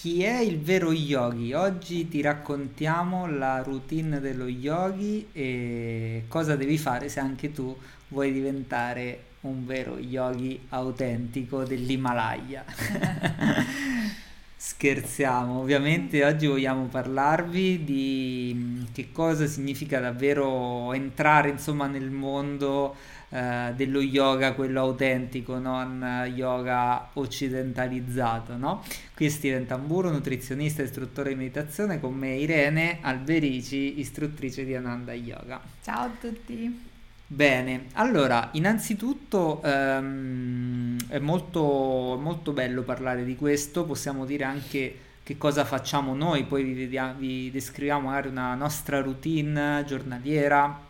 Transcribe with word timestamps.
chi 0.00 0.22
è 0.22 0.38
il 0.38 0.58
vero 0.58 0.92
yogi? 0.92 1.52
Oggi 1.52 2.08
ti 2.08 2.22
raccontiamo 2.22 3.26
la 3.26 3.60
routine 3.62 4.18
dello 4.18 4.46
yogi 4.46 5.28
e 5.30 6.24
cosa 6.26 6.56
devi 6.56 6.78
fare 6.78 7.10
se 7.10 7.20
anche 7.20 7.52
tu 7.52 7.76
vuoi 8.08 8.32
diventare 8.32 9.24
un 9.40 9.66
vero 9.66 9.98
yogi 9.98 10.58
autentico 10.70 11.64
dell'Himalaya. 11.64 12.64
Scherziamo, 14.56 15.60
ovviamente 15.60 16.24
oggi 16.24 16.46
vogliamo 16.46 16.84
parlarvi 16.84 17.84
di 17.84 18.52
mm, 18.56 18.82
che 18.94 19.12
cosa 19.12 19.46
significa 19.46 20.00
davvero 20.00 20.94
entrare 20.94 21.50
insomma 21.50 21.86
nel 21.86 22.10
mondo 22.10 22.96
eh, 23.30 23.72
dello 23.76 24.00
yoga, 24.00 24.54
quello 24.54 24.80
autentico, 24.80 25.58
non 25.58 26.30
yoga 26.34 27.10
occidentalizzato, 27.12 28.56
no? 28.56 28.82
Qui 29.14 29.26
è 29.26 29.28
Steven 29.28 29.66
Tamburo, 29.66 30.10
nutrizionista 30.10 30.82
e 30.82 30.86
istruttore 30.86 31.30
di 31.30 31.36
meditazione, 31.36 32.00
con 32.00 32.14
me 32.14 32.34
Irene 32.34 32.98
Alberici, 33.00 34.00
istruttrice 34.00 34.64
di 34.64 34.74
Ananda 34.74 35.12
Yoga. 35.12 35.60
Ciao 35.82 36.04
a 36.04 36.10
tutti! 36.20 36.88
Bene, 37.32 37.84
allora, 37.92 38.48
innanzitutto 38.54 39.62
ehm, 39.62 40.98
è 41.06 41.20
molto, 41.20 42.18
molto 42.20 42.50
bello 42.50 42.82
parlare 42.82 43.24
di 43.24 43.36
questo, 43.36 43.84
possiamo 43.84 44.26
dire 44.26 44.42
anche 44.42 44.96
che 45.22 45.38
cosa 45.38 45.64
facciamo 45.64 46.12
noi, 46.16 46.42
poi 46.42 46.64
vi, 46.64 46.74
vediamo, 46.74 47.14
vi 47.16 47.52
descriviamo 47.52 48.08
magari 48.08 48.26
una 48.26 48.56
nostra 48.56 49.00
routine 49.00 49.84
giornaliera, 49.86 50.88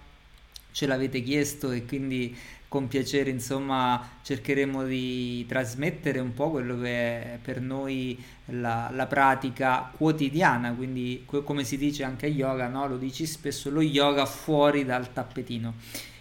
ce 0.72 0.86
l'avete 0.86 1.22
chiesto 1.22 1.70
e 1.70 1.84
quindi 1.84 2.36
con 2.70 2.86
piacere 2.86 3.30
insomma 3.30 4.18
cercheremo 4.22 4.84
di 4.84 5.44
trasmettere 5.48 6.20
un 6.20 6.32
po' 6.34 6.50
quello 6.50 6.78
che 6.78 7.34
è 7.34 7.38
per 7.42 7.60
noi 7.60 8.16
la, 8.46 8.88
la 8.92 9.06
pratica 9.06 9.90
quotidiana, 9.96 10.72
quindi 10.72 11.24
come 11.26 11.64
si 11.64 11.76
dice 11.76 12.04
anche 12.04 12.26
a 12.26 12.28
yoga, 12.28 12.68
no? 12.68 12.86
lo 12.86 12.96
dici 12.96 13.26
spesso, 13.26 13.70
lo 13.70 13.80
yoga 13.80 14.24
fuori 14.24 14.84
dal 14.84 15.12
tappetino. 15.12 15.74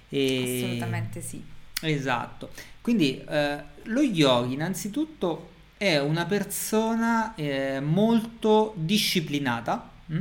E... 0.10 0.64
Assolutamente 0.64 1.22
sì. 1.22 1.44
Esatto. 1.82 2.50
Quindi 2.82 3.24
eh, 3.30 3.64
lo 3.84 4.02
yogi 4.02 4.54
innanzitutto 4.54 5.50
è 5.78 6.00
una 6.00 6.26
persona 6.26 7.36
eh, 7.36 7.80
molto 7.80 8.74
disciplinata, 8.76 9.90
mh? 10.08 10.20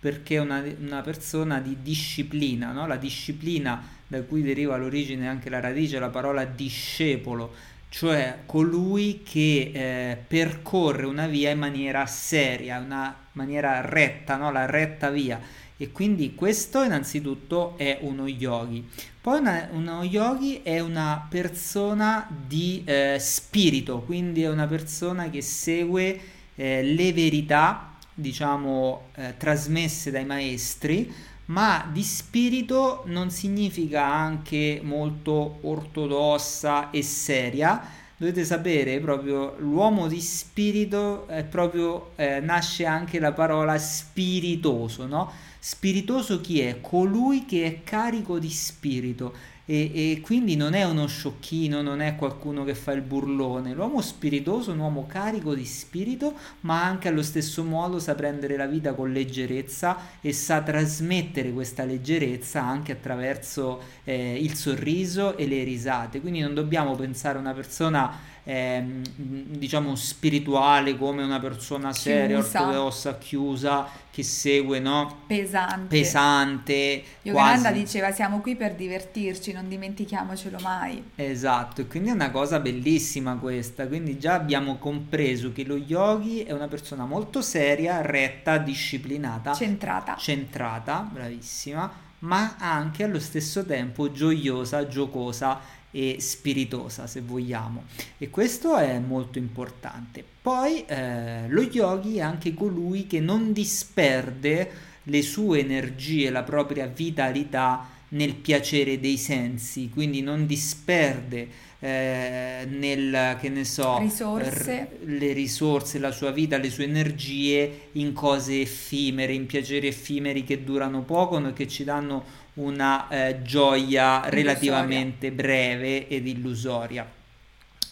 Perché 0.00 0.36
è 0.36 0.40
una, 0.40 0.64
una, 0.80 1.02
persona 1.02 1.60
di 1.60 1.76
disciplina, 1.82 2.72
no? 2.72 2.86
la 2.86 2.96
disciplina 2.96 3.82
da 4.06 4.22
cui 4.22 4.42
deriva 4.42 4.76
l'origine 4.76 5.28
anche 5.28 5.50
la 5.50 5.60
radice, 5.60 5.98
la 5.98 6.08
parola 6.08 6.44
discepolo, 6.46 7.52
cioè 7.90 8.38
colui 8.46 9.22
che 9.22 9.70
eh, 9.74 10.16
percorre 10.26 11.04
una 11.04 11.26
via 11.26 11.50
in 11.50 11.58
maniera 11.58 12.06
seria, 12.06 12.78
una 12.78 13.14
maniera 13.32 13.82
retta, 13.82 14.36
no? 14.36 14.50
la 14.50 14.64
retta 14.64 15.10
via 15.10 15.38
e 15.82 15.92
quindi 15.92 16.34
questo 16.34 16.82
innanzitutto 16.82 17.78
è 17.78 18.00
uno 18.02 18.26
yogi. 18.26 18.86
Poi 19.18 19.38
una, 19.38 19.66
uno 19.72 20.02
yogi 20.02 20.60
è 20.62 20.78
una 20.78 21.26
persona 21.26 22.28
di 22.46 22.82
eh, 22.84 23.16
spirito, 23.18 24.00
quindi 24.00 24.42
è 24.42 24.50
una 24.50 24.66
persona 24.66 25.30
che 25.30 25.40
segue 25.40 26.20
eh, 26.54 26.82
le 26.82 27.12
verità, 27.14 27.89
diciamo, 28.20 29.08
eh, 29.14 29.34
trasmesse 29.36 30.10
dai 30.10 30.24
maestri, 30.24 31.12
ma 31.46 31.88
di 31.90 32.02
spirito 32.02 33.02
non 33.06 33.30
significa 33.30 34.04
anche 34.04 34.80
molto 34.82 35.58
ortodossa 35.62 36.90
e 36.90 37.02
seria. 37.02 37.98
Dovete 38.16 38.44
sapere 38.44 39.00
proprio 39.00 39.56
l'uomo 39.58 40.06
di 40.06 40.20
spirito 40.20 41.26
è 41.26 41.42
proprio 41.42 42.10
eh, 42.16 42.38
nasce 42.40 42.84
anche 42.84 43.18
la 43.18 43.32
parola 43.32 43.78
spiritoso, 43.78 45.06
no? 45.06 45.32
Spiritoso 45.58 46.40
chi 46.40 46.60
è? 46.60 46.80
Colui 46.80 47.46
che 47.46 47.64
è 47.64 47.82
carico 47.82 48.38
di 48.38 48.50
spirito 48.50 49.34
e, 49.70 49.92
e, 49.94 50.20
quindi 50.20 50.56
non 50.56 50.74
è 50.74 50.82
uno 50.82 51.06
sciocchino, 51.06 51.80
non 51.80 52.00
è 52.00 52.16
qualcuno 52.16 52.64
che 52.64 52.74
fa 52.74 52.90
il 52.90 53.02
burlone. 53.02 53.72
L'uomo 53.72 54.00
spiritoso 54.00 54.72
è 54.72 54.74
un 54.74 54.80
uomo 54.80 55.06
carico 55.06 55.54
di 55.54 55.64
spirito, 55.64 56.34
ma 56.62 56.82
anche 56.82 57.06
allo 57.06 57.22
stesso 57.22 57.62
modo 57.62 58.00
sa 58.00 58.16
prendere 58.16 58.56
la 58.56 58.66
vita 58.66 58.94
con 58.94 59.12
leggerezza 59.12 59.96
e 60.20 60.32
sa 60.32 60.60
trasmettere 60.60 61.52
questa 61.52 61.84
leggerezza 61.84 62.60
anche 62.60 62.90
attraverso 62.90 63.80
eh, 64.02 64.42
il 64.42 64.54
sorriso 64.56 65.36
e 65.36 65.46
le 65.46 65.62
risate. 65.62 66.20
Quindi 66.20 66.40
non 66.40 66.52
dobbiamo 66.52 66.96
pensare 66.96 67.38
a 67.38 67.40
una 67.40 67.54
persona 67.54 68.38
ehm, 68.50 69.02
diciamo 69.14 69.94
spirituale 69.94 70.96
come 70.96 71.22
una 71.22 71.38
persona 71.38 71.92
seria, 71.92 72.40
chiusa. 72.40 72.62
ortodossa, 72.62 73.18
chiusa, 73.18 73.88
che 74.10 74.24
segue, 74.24 74.80
no? 74.80 75.22
Pesante. 75.28 75.86
Pesante. 75.86 77.02
Yogananda 77.22 77.70
diceva 77.70 78.10
siamo 78.10 78.40
qui 78.40 78.56
per 78.56 78.74
divertirci, 78.74 79.52
non 79.52 79.68
dimentichiamocelo 79.68 80.58
mai. 80.60 81.02
Esatto, 81.14 81.82
e 81.82 81.86
quindi 81.86 82.08
è 82.08 82.12
una 82.12 82.30
cosa 82.30 82.58
bellissima 82.58 83.36
questa, 83.36 83.86
quindi 83.86 84.18
già 84.18 84.34
abbiamo 84.34 84.78
compreso 84.78 85.52
che 85.52 85.64
lo 85.64 85.76
yogi 85.76 86.42
è 86.42 86.52
una 86.52 86.66
persona 86.68 87.06
molto 87.06 87.42
seria, 87.42 88.02
retta, 88.02 88.58
disciplinata. 88.58 89.54
Centrata. 89.54 90.16
Centrata, 90.16 91.08
bravissima 91.10 92.08
ma 92.20 92.56
anche 92.58 93.04
allo 93.04 93.18
stesso 93.18 93.64
tempo 93.64 94.12
gioiosa, 94.12 94.86
giocosa 94.86 95.58
e 95.90 96.16
spiritosa 96.20 97.06
se 97.06 97.20
vogliamo 97.20 97.84
e 98.18 98.30
questo 98.30 98.76
è 98.76 98.98
molto 98.98 99.38
importante 99.38 100.24
poi 100.40 100.84
eh, 100.86 101.48
lo 101.48 101.62
yogi 101.62 102.18
è 102.18 102.20
anche 102.20 102.54
colui 102.54 103.06
che 103.06 103.20
non 103.20 103.52
disperde 103.52 104.70
le 105.04 105.22
sue 105.22 105.60
energie 105.60 106.30
la 106.30 106.42
propria 106.42 106.86
vitalità 106.86 107.88
nel 108.10 108.34
piacere 108.34 109.00
dei 109.00 109.16
sensi 109.16 109.88
quindi 109.88 110.20
non 110.22 110.46
disperde 110.46 111.68
eh, 111.82 112.66
nel 112.68 113.38
che 113.40 113.48
ne 113.48 113.64
so 113.64 113.98
risorse. 113.98 114.88
R- 115.00 115.08
le 115.08 115.32
risorse 115.32 115.98
la 115.98 116.10
sua 116.12 116.30
vita 116.30 116.58
le 116.58 116.70
sue 116.70 116.84
energie 116.84 117.88
in 117.92 118.12
cose 118.12 118.60
effimere 118.60 119.32
in 119.32 119.46
piaceri 119.46 119.86
effimeri 119.86 120.44
che 120.44 120.62
durano 120.62 121.02
poco 121.02 121.44
e 121.44 121.52
che 121.54 121.66
ci 121.66 121.82
danno 121.84 122.22
una 122.54 123.08
eh, 123.08 123.42
gioia 123.42 124.22
relativamente 124.28 125.30
breve 125.32 126.08
ed 126.08 126.26
illusoria. 126.26 127.08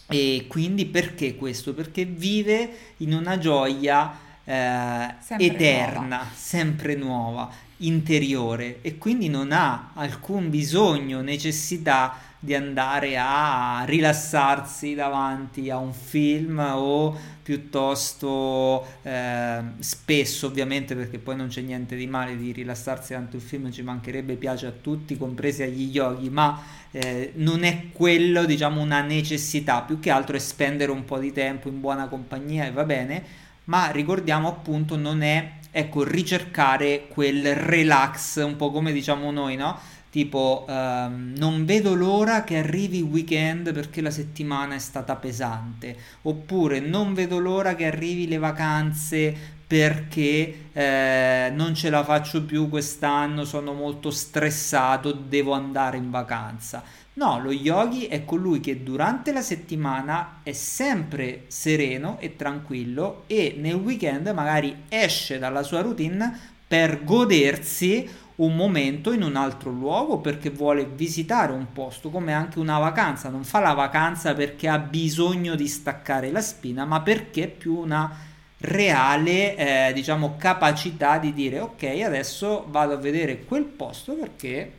E 0.07 0.45
quindi 0.47 0.85
perché 0.85 1.35
questo? 1.35 1.73
Perché 1.73 2.05
vive 2.05 2.69
in 2.97 3.13
una 3.13 3.37
gioia 3.37 4.11
eh, 4.43 5.15
sempre 5.19 5.45
eterna, 5.45 6.17
nuova. 6.17 6.27
sempre 6.33 6.95
nuova, 6.95 7.51
interiore 7.77 8.79
e 8.81 8.97
quindi 8.97 9.29
non 9.29 9.51
ha 9.51 9.91
alcun 9.93 10.49
bisogno, 10.49 11.21
necessità 11.21 12.28
di 12.41 12.55
andare 12.55 13.17
a 13.17 13.83
rilassarsi 13.85 14.95
davanti 14.95 15.69
a 15.69 15.77
un 15.77 15.91
film 15.93 16.57
o 16.57 17.17
piuttosto 17.43 18.85
eh, 19.01 19.59
spesso 19.79 20.47
ovviamente 20.47 20.95
perché 20.95 21.17
poi 21.17 21.35
non 21.35 21.47
c'è 21.47 21.59
niente 21.61 21.97
di 21.97 22.07
male 22.07 22.37
di 22.37 22.53
rilassarsi 22.53 23.11
davanti 23.11 23.35
a 23.35 23.39
un 23.39 23.45
film 23.45 23.71
ci 23.71 23.81
mancherebbe 23.81 24.35
piace 24.35 24.67
a 24.67 24.71
tutti 24.71 25.17
compresi 25.17 25.63
agli 25.63 25.89
yogi 25.89 26.29
ma 26.29 26.61
eh, 26.91 27.33
non 27.35 27.63
è 27.63 27.89
quello 27.91 28.45
diciamo 28.45 28.81
una 28.81 29.01
necessità. 29.01 29.81
Più 29.81 29.99
che 29.99 30.09
altro 30.09 30.35
è 30.35 30.39
spendere 30.39 30.91
un 30.91 31.03
po' 31.03 31.19
di 31.19 31.33
tempo 31.33 31.67
in 31.67 31.81
buona 31.81 32.07
compagnia 32.07 32.65
e 32.65 32.71
va 32.71 32.85
bene 32.85 33.47
ma 33.65 33.91
ricordiamo 33.91 34.47
appunto 34.47 34.95
non 34.95 35.21
è 35.21 35.57
ecco 35.71 36.03
ricercare 36.03 37.05
quel 37.07 37.53
relax 37.53 38.43
un 38.43 38.55
po' 38.55 38.71
come 38.71 38.91
diciamo 38.91 39.29
noi 39.29 39.55
no 39.55 39.79
tipo 40.09 40.65
um, 40.67 41.33
non 41.37 41.65
vedo 41.65 41.93
l'ora 41.93 42.43
che 42.43 42.57
arrivi 42.57 42.97
il 42.97 43.03
weekend 43.03 43.73
perché 43.73 44.01
la 44.01 44.11
settimana 44.11 44.75
è 44.75 44.79
stata 44.79 45.15
pesante. 45.15 45.95
Oppure 46.23 46.79
non 46.79 47.13
vedo 47.13 47.39
l'ora 47.39 47.75
che 47.75 47.85
arrivi 47.85 48.27
le 48.27 48.37
vacanze 48.37 49.57
perché 49.69 50.69
eh, 50.73 51.51
non 51.53 51.75
ce 51.75 51.91
la 51.91 52.03
faccio 52.03 52.43
più 52.43 52.69
quest'anno 52.69 53.45
sono 53.45 53.73
molto 53.73 54.09
stressato 54.09 55.11
devo 55.11 55.53
andare 55.53 55.97
in 55.97 56.09
vacanza. 56.09 56.81
No 57.13 57.39
lo 57.39 57.51
yogi 57.51 58.07
è 58.07 58.25
colui 58.25 58.61
che 58.61 58.81
durante 58.81 59.31
la 59.31 59.41
settimana 59.41 60.39
è 60.41 60.53
sempre 60.53 61.43
sereno 61.47 62.17
e 62.19 62.35
tranquillo 62.35 63.25
e 63.27 63.55
nel 63.59 63.75
weekend 63.75 64.27
magari 64.29 64.85
esce 64.89 65.37
dalla 65.37 65.61
sua 65.61 65.81
routine 65.81 66.57
per 66.65 67.03
godersi 67.03 68.09
un 68.39 68.55
momento 68.55 69.11
in 69.11 69.23
un 69.23 69.35
altro 69.35 69.69
luogo 69.71 70.19
perché 70.19 70.49
vuole 70.49 70.85
visitare 70.85 71.51
un 71.51 71.71
posto, 71.73 72.09
come 72.09 72.33
anche 72.33 72.59
una 72.59 72.77
vacanza. 72.77 73.29
Non 73.29 73.43
fa 73.43 73.59
la 73.59 73.73
vacanza 73.73 74.33
perché 74.33 74.67
ha 74.67 74.79
bisogno 74.79 75.55
di 75.55 75.67
staccare 75.67 76.31
la 76.31 76.41
spina, 76.41 76.85
ma 76.85 77.01
perché 77.01 77.43
è 77.43 77.47
più 77.47 77.77
una 77.77 78.27
reale, 78.59 79.55
eh, 79.55 79.93
diciamo, 79.93 80.35
capacità 80.37 81.17
di 81.17 81.33
dire 81.33 81.59
ok, 81.59 81.83
adesso 82.03 82.65
vado 82.69 82.93
a 82.93 82.97
vedere 82.97 83.43
quel 83.45 83.63
posto 83.63 84.13
perché 84.13 84.78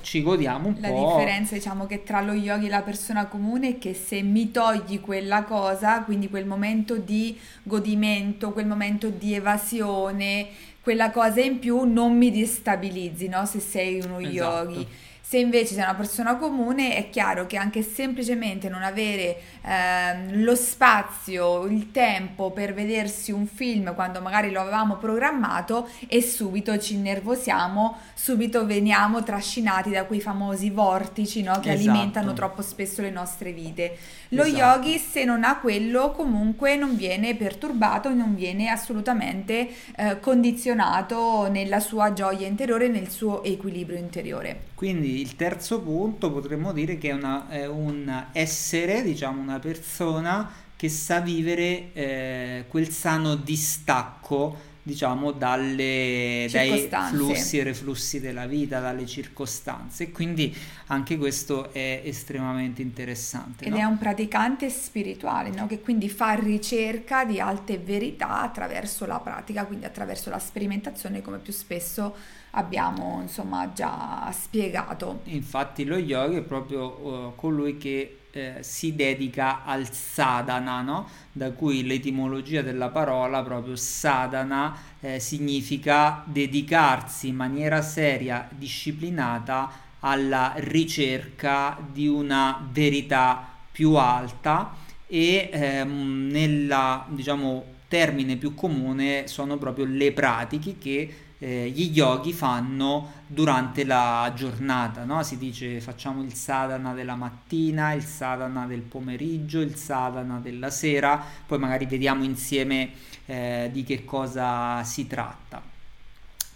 ci 0.00 0.22
godiamo 0.22 0.68
un 0.68 0.76
la 0.80 0.88
po'. 0.88 0.94
La 0.94 1.16
differenza, 1.16 1.54
diciamo, 1.54 1.86
che 1.86 2.02
tra 2.02 2.20
lo 2.20 2.32
yogi 2.32 2.66
e 2.66 2.68
la 2.68 2.82
persona 2.82 3.26
comune 3.26 3.68
è 3.68 3.78
che 3.78 3.94
se 3.94 4.22
mi 4.22 4.50
togli 4.50 5.00
quella 5.00 5.44
cosa, 5.44 6.02
quindi 6.02 6.28
quel 6.28 6.46
momento 6.46 6.96
di 6.96 7.38
godimento, 7.62 8.52
quel 8.52 8.66
momento 8.66 9.08
di 9.10 9.34
evasione, 9.34 10.48
quella 10.80 11.10
cosa 11.10 11.40
in 11.40 11.58
più, 11.58 11.84
non 11.84 12.16
mi 12.16 12.30
destabilizzi, 12.30 13.28
no? 13.28 13.44
Se 13.46 13.60
sei 13.60 14.00
uno 14.00 14.18
esatto. 14.18 14.34
yogi 14.34 14.86
se 15.28 15.36
invece 15.36 15.74
sei 15.74 15.82
una 15.82 15.94
persona 15.94 16.36
comune 16.36 16.94
è 16.94 17.10
chiaro 17.10 17.46
che 17.46 17.58
anche 17.58 17.82
semplicemente 17.82 18.70
non 18.70 18.82
avere 18.82 19.36
eh, 19.62 20.36
lo 20.38 20.54
spazio, 20.54 21.66
il 21.66 21.90
tempo 21.90 22.50
per 22.50 22.72
vedersi 22.72 23.30
un 23.30 23.46
film 23.46 23.94
quando 23.94 24.22
magari 24.22 24.50
lo 24.50 24.62
avevamo 24.62 24.96
programmato 24.96 25.86
e 26.06 26.22
subito 26.22 26.78
ci 26.78 26.94
innervosiamo, 26.94 27.98
subito 28.14 28.64
veniamo 28.64 29.22
trascinati 29.22 29.90
da 29.90 30.04
quei 30.04 30.22
famosi 30.22 30.70
vortici 30.70 31.42
no, 31.42 31.60
che 31.60 31.74
esatto. 31.74 31.90
alimentano 31.90 32.32
troppo 32.32 32.62
spesso 32.62 33.02
le 33.02 33.10
nostre 33.10 33.52
vite. 33.52 33.98
Lo 34.28 34.44
esatto. 34.44 34.80
yogi 34.80 34.96
se 34.96 35.24
non 35.24 35.44
ha 35.44 35.58
quello 35.58 36.12
comunque 36.12 36.76
non 36.76 36.96
viene 36.96 37.34
perturbato, 37.34 38.14
non 38.14 38.34
viene 38.34 38.70
assolutamente 38.70 39.68
eh, 39.94 40.20
condizionato 40.20 41.50
nella 41.50 41.80
sua 41.80 42.14
gioia 42.14 42.46
interiore, 42.46 42.88
nel 42.88 43.10
suo 43.10 43.42
equilibrio 43.44 43.98
interiore. 43.98 44.68
Quindi 44.74 45.17
il 45.20 45.36
terzo 45.36 45.80
punto 45.80 46.30
potremmo 46.30 46.72
dire 46.72 46.98
che 46.98 47.10
è, 47.10 47.12
una, 47.12 47.48
è 47.48 47.66
un 47.66 48.26
essere, 48.32 49.02
diciamo 49.02 49.40
una 49.40 49.58
persona 49.58 50.50
che 50.76 50.88
sa 50.88 51.20
vivere 51.20 51.92
eh, 51.92 52.64
quel 52.68 52.88
sano 52.90 53.34
distacco 53.34 54.68
diciamo 54.88 55.32
dalle, 55.32 56.48
dai 56.50 56.88
flussi 57.10 57.58
e 57.58 57.62
reflussi 57.62 58.20
della 58.20 58.46
vita, 58.46 58.80
dalle 58.80 59.04
circostanze. 59.04 60.10
Quindi 60.10 60.56
anche 60.86 61.18
questo 61.18 61.70
è 61.72 62.00
estremamente 62.04 62.80
interessante. 62.80 63.66
Ed 63.66 63.72
no? 63.72 63.78
è 63.78 63.84
un 63.84 63.98
praticante 63.98 64.70
spirituale, 64.70 65.50
no? 65.50 65.66
che 65.66 65.80
quindi 65.80 66.08
fa 66.08 66.32
ricerca 66.32 67.26
di 67.26 67.38
alte 67.38 67.76
verità 67.76 68.40
attraverso 68.40 69.04
la 69.04 69.20
pratica, 69.20 69.66
quindi 69.66 69.84
attraverso 69.84 70.30
la 70.30 70.38
sperimentazione, 70.38 71.20
come 71.20 71.36
più 71.36 71.52
spesso 71.52 72.14
abbiamo 72.52 73.20
insomma 73.22 73.72
già 73.72 74.30
spiegato. 74.32 75.20
Infatti 75.24 75.84
lo 75.84 75.96
yoga 75.96 76.38
è 76.38 76.42
proprio 76.42 76.86
uh, 76.86 77.34
colui 77.34 77.76
che 77.76 78.18
eh, 78.30 78.56
si 78.60 78.94
dedica 78.94 79.64
al 79.64 79.90
sadhana, 79.90 80.82
no? 80.82 81.08
da 81.32 81.52
cui 81.52 81.84
l'etimologia 81.84 82.62
della 82.62 82.88
parola 82.88 83.42
proprio 83.42 83.74
sadhana 83.74 84.76
eh, 85.00 85.18
significa 85.18 86.22
dedicarsi 86.26 87.28
in 87.28 87.36
maniera 87.36 87.82
seria, 87.82 88.48
disciplinata 88.50 89.86
alla 90.00 90.52
ricerca 90.56 91.76
di 91.90 92.06
una 92.06 92.68
verità 92.70 93.46
più 93.72 93.94
alta 93.94 94.74
e 95.06 95.48
ehm, 95.52 96.28
nella 96.30 97.04
diciamo 97.08 97.76
termine 97.88 98.36
più 98.36 98.54
comune 98.54 99.26
sono 99.26 99.56
proprio 99.56 99.86
le 99.86 100.12
pratiche 100.12 100.76
che 100.78 101.14
eh, 101.38 101.68
gli 101.68 101.90
yogi 101.92 102.32
fanno 102.32 103.12
durante 103.26 103.84
la 103.84 104.32
giornata, 104.34 105.04
no? 105.04 105.22
si 105.22 105.38
dice 105.38 105.80
facciamo 105.80 106.22
il 106.22 106.34
sadhana 106.34 106.94
della 106.94 107.14
mattina, 107.14 107.92
il 107.92 108.04
sadhana 108.04 108.66
del 108.66 108.80
pomeriggio, 108.80 109.60
il 109.60 109.76
sadhana 109.76 110.38
della 110.40 110.70
sera, 110.70 111.22
poi 111.46 111.58
magari 111.58 111.86
vediamo 111.86 112.24
insieme 112.24 112.90
eh, 113.26 113.70
di 113.72 113.84
che 113.84 114.04
cosa 114.04 114.82
si 114.84 115.06
tratta. 115.06 115.62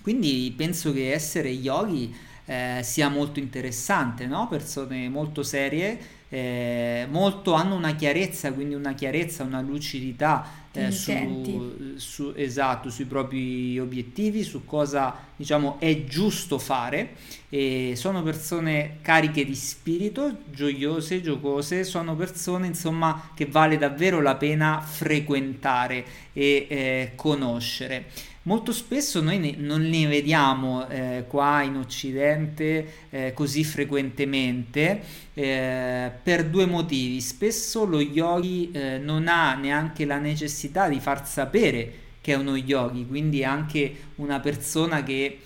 Quindi 0.00 0.52
penso 0.56 0.92
che 0.92 1.12
essere 1.12 1.48
yogi 1.48 2.12
eh, 2.44 2.80
sia 2.82 3.08
molto 3.08 3.38
interessante, 3.38 4.26
no? 4.26 4.48
persone 4.48 5.08
molto 5.08 5.44
serie, 5.44 6.20
eh, 6.32 7.06
molto 7.10 7.52
hanno 7.52 7.74
una 7.74 7.94
chiarezza, 7.94 8.54
quindi 8.54 8.74
una 8.74 8.94
chiarezza, 8.94 9.42
una 9.42 9.60
lucidità 9.60 10.62
eh, 10.72 10.90
su, 10.90 11.92
su, 11.96 12.32
esatto, 12.34 12.88
sui 12.88 13.04
propri 13.04 13.78
obiettivi, 13.78 14.42
su 14.42 14.64
cosa 14.64 15.14
diciamo 15.36 15.76
è 15.78 16.04
giusto 16.06 16.58
fare. 16.58 17.16
E 17.50 17.92
sono 17.96 18.22
persone 18.22 19.00
cariche 19.02 19.44
di 19.44 19.54
spirito, 19.54 20.38
gioiose, 20.50 21.20
giocose, 21.20 21.84
sono 21.84 22.16
persone 22.16 22.66
insomma 22.66 23.30
che 23.34 23.44
vale 23.44 23.76
davvero 23.76 24.22
la 24.22 24.36
pena 24.36 24.80
frequentare 24.80 26.02
e 26.32 26.66
eh, 26.66 27.12
conoscere. 27.14 28.06
Molto 28.44 28.72
spesso 28.72 29.20
noi 29.20 29.38
ne, 29.38 29.54
non 29.56 29.82
ne 29.82 30.06
vediamo 30.06 30.88
eh, 30.88 31.24
qua 31.28 31.62
in 31.62 31.76
Occidente 31.76 32.94
eh, 33.10 33.32
così 33.34 33.62
frequentemente 33.62 35.00
eh, 35.34 36.10
per 36.22 36.46
due 36.46 36.66
motivi. 36.66 37.20
Spesso 37.20 37.84
lo 37.84 38.00
yogi 38.00 38.70
eh, 38.72 38.98
non 38.98 39.28
ha 39.28 39.54
neanche 39.54 40.04
la 40.04 40.18
necessità 40.18 40.88
di 40.88 40.98
far 40.98 41.24
sapere 41.26 42.00
che 42.20 42.32
è 42.32 42.36
uno 42.36 42.56
yogi, 42.56 43.06
quindi 43.06 43.40
è 43.40 43.44
anche 43.44 43.96
una 44.16 44.40
persona 44.40 45.04
che 45.04 45.38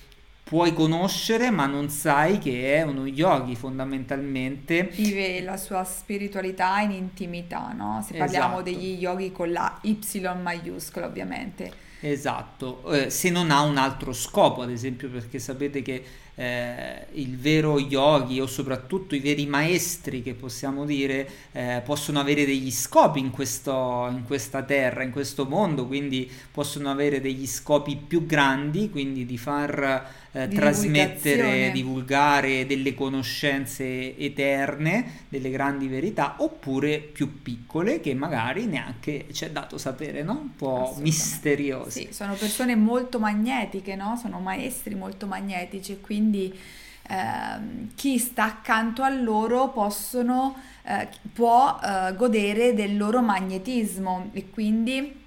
puoi 0.42 0.72
conoscere 0.72 1.50
ma 1.50 1.66
non 1.66 1.90
sai 1.90 2.38
che 2.38 2.76
è 2.76 2.82
uno 2.82 3.04
yogi 3.04 3.56
fondamentalmente. 3.56 4.84
Vive 4.94 5.42
la 5.42 5.58
sua 5.58 5.84
spiritualità 5.84 6.78
in 6.80 6.92
intimità, 6.92 7.72
no? 7.76 8.02
Se 8.06 8.16
parliamo 8.16 8.60
esatto. 8.60 8.62
degli 8.62 8.98
yogi 8.98 9.32
con 9.32 9.52
la 9.52 9.78
Y 9.82 9.98
maiuscola 10.40 11.06
ovviamente. 11.06 11.84
Esatto, 11.98 12.92
eh, 12.92 13.08
se 13.10 13.30
non 13.30 13.50
ha 13.50 13.62
un 13.62 13.78
altro 13.78 14.12
scopo, 14.12 14.60
ad 14.60 14.70
esempio, 14.70 15.08
perché 15.08 15.38
sapete 15.38 15.80
che 15.80 16.04
eh, 16.36 17.06
il 17.12 17.36
vero 17.38 17.78
yogi 17.78 18.40
o 18.40 18.46
soprattutto 18.46 19.14
i 19.14 19.20
veri 19.20 19.46
maestri 19.46 20.22
che 20.22 20.34
possiamo 20.34 20.84
dire 20.84 21.28
eh, 21.52 21.80
possono 21.82 22.20
avere 22.20 22.44
degli 22.44 22.70
scopi 22.70 23.20
in, 23.20 23.30
questo, 23.30 24.06
in 24.10 24.22
questa 24.24 24.62
terra, 24.62 25.02
in 25.02 25.10
questo 25.10 25.46
mondo, 25.46 25.86
quindi 25.86 26.30
possono 26.50 26.90
avere 26.90 27.22
degli 27.22 27.46
scopi 27.46 27.96
più 27.96 28.26
grandi, 28.26 28.90
quindi 28.90 29.24
di 29.24 29.38
far 29.38 30.24
eh, 30.32 30.48
trasmettere, 30.48 31.70
divulgare 31.72 32.66
delle 32.66 32.92
conoscenze 32.92 34.16
eterne, 34.18 35.24
delle 35.30 35.48
grandi 35.48 35.88
verità, 35.88 36.36
oppure 36.38 36.98
più 36.98 37.40
piccole 37.40 38.00
che 38.00 38.12
magari 38.12 38.66
neanche 38.66 39.26
ci 39.32 39.46
è 39.46 39.50
dato 39.50 39.78
sapere, 39.78 40.22
no? 40.22 40.32
Un 40.32 40.56
po' 40.56 40.94
misteriose. 40.98 41.90
Sì, 41.90 42.08
sono 42.10 42.34
persone 42.34 42.76
molto 42.76 43.18
magnetiche, 43.18 43.94
no? 43.94 44.18
Sono 44.20 44.38
maestri 44.38 44.94
molto 44.94 45.26
magnetici 45.26 45.92
e 45.92 46.00
quindi 46.00 46.25
eh, 46.32 47.88
chi 47.94 48.18
sta 48.18 48.44
accanto 48.44 49.02
a 49.02 49.08
loro 49.08 49.68
possono, 49.70 50.56
eh, 50.82 51.08
può 51.32 51.78
eh, 51.82 52.14
godere 52.16 52.74
del 52.74 52.96
loro 52.96 53.22
magnetismo 53.22 54.30
e 54.32 54.50
quindi 54.50 55.24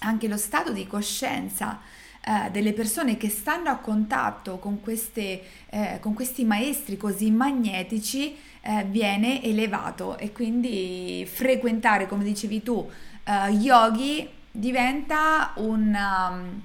anche 0.00 0.28
lo 0.28 0.36
stato 0.36 0.72
di 0.72 0.86
coscienza 0.86 1.80
eh, 2.28 2.50
delle 2.50 2.72
persone 2.72 3.16
che 3.16 3.28
stanno 3.28 3.70
a 3.70 3.76
contatto 3.76 4.58
con, 4.58 4.80
queste, 4.80 5.42
eh, 5.70 5.98
con 6.00 6.12
questi 6.12 6.44
maestri 6.44 6.96
così 6.96 7.30
magnetici 7.30 8.36
eh, 8.62 8.84
viene 8.84 9.42
elevato 9.42 10.18
e 10.18 10.32
quindi 10.32 11.24
frequentare, 11.30 12.08
come 12.08 12.24
dicevi 12.24 12.62
tu, 12.62 12.88
eh, 13.24 13.50
yogi 13.50 14.28
diventa 14.50 15.52
un, 15.56 15.94
um, 15.94 16.62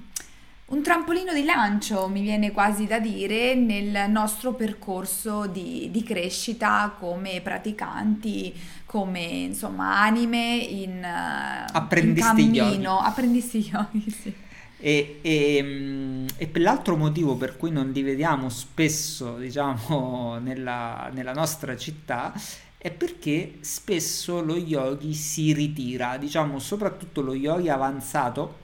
un 0.72 0.82
trampolino 0.82 1.34
di 1.34 1.44
lancio, 1.44 2.08
mi 2.08 2.22
viene 2.22 2.50
quasi 2.50 2.86
da 2.86 2.98
dire, 2.98 3.54
nel 3.54 4.10
nostro 4.10 4.54
percorso 4.54 5.46
di, 5.46 5.90
di 5.90 6.02
crescita 6.02 6.96
come 6.98 7.42
praticanti, 7.42 8.54
come 8.86 9.20
insomma 9.20 10.00
anime 10.00 10.56
in, 10.56 11.02
uh, 11.02 11.70
apprendisti 11.72 12.40
in 12.40 12.52
cammino, 12.54 12.90
yogi. 12.94 13.06
apprendisti 13.06 13.70
yogi, 13.70 14.10
sì. 14.22 14.34
E, 14.78 15.18
e, 15.20 15.62
mm, 15.62 16.26
e, 16.38 16.46
per 16.46 16.62
l'altro 16.62 16.96
motivo 16.96 17.36
per 17.36 17.58
cui 17.58 17.70
non 17.70 17.90
li 17.90 18.02
vediamo 18.02 18.48
spesso, 18.48 19.36
diciamo, 19.40 20.38
nella, 20.38 21.10
nella 21.12 21.34
nostra 21.34 21.76
città 21.76 22.32
è 22.78 22.90
perché 22.90 23.58
spesso 23.60 24.40
lo 24.40 24.56
yogi 24.56 25.12
si 25.12 25.52
ritira, 25.52 26.16
diciamo 26.16 26.58
soprattutto 26.58 27.20
lo 27.20 27.34
yogi 27.34 27.68
avanzato 27.68 28.60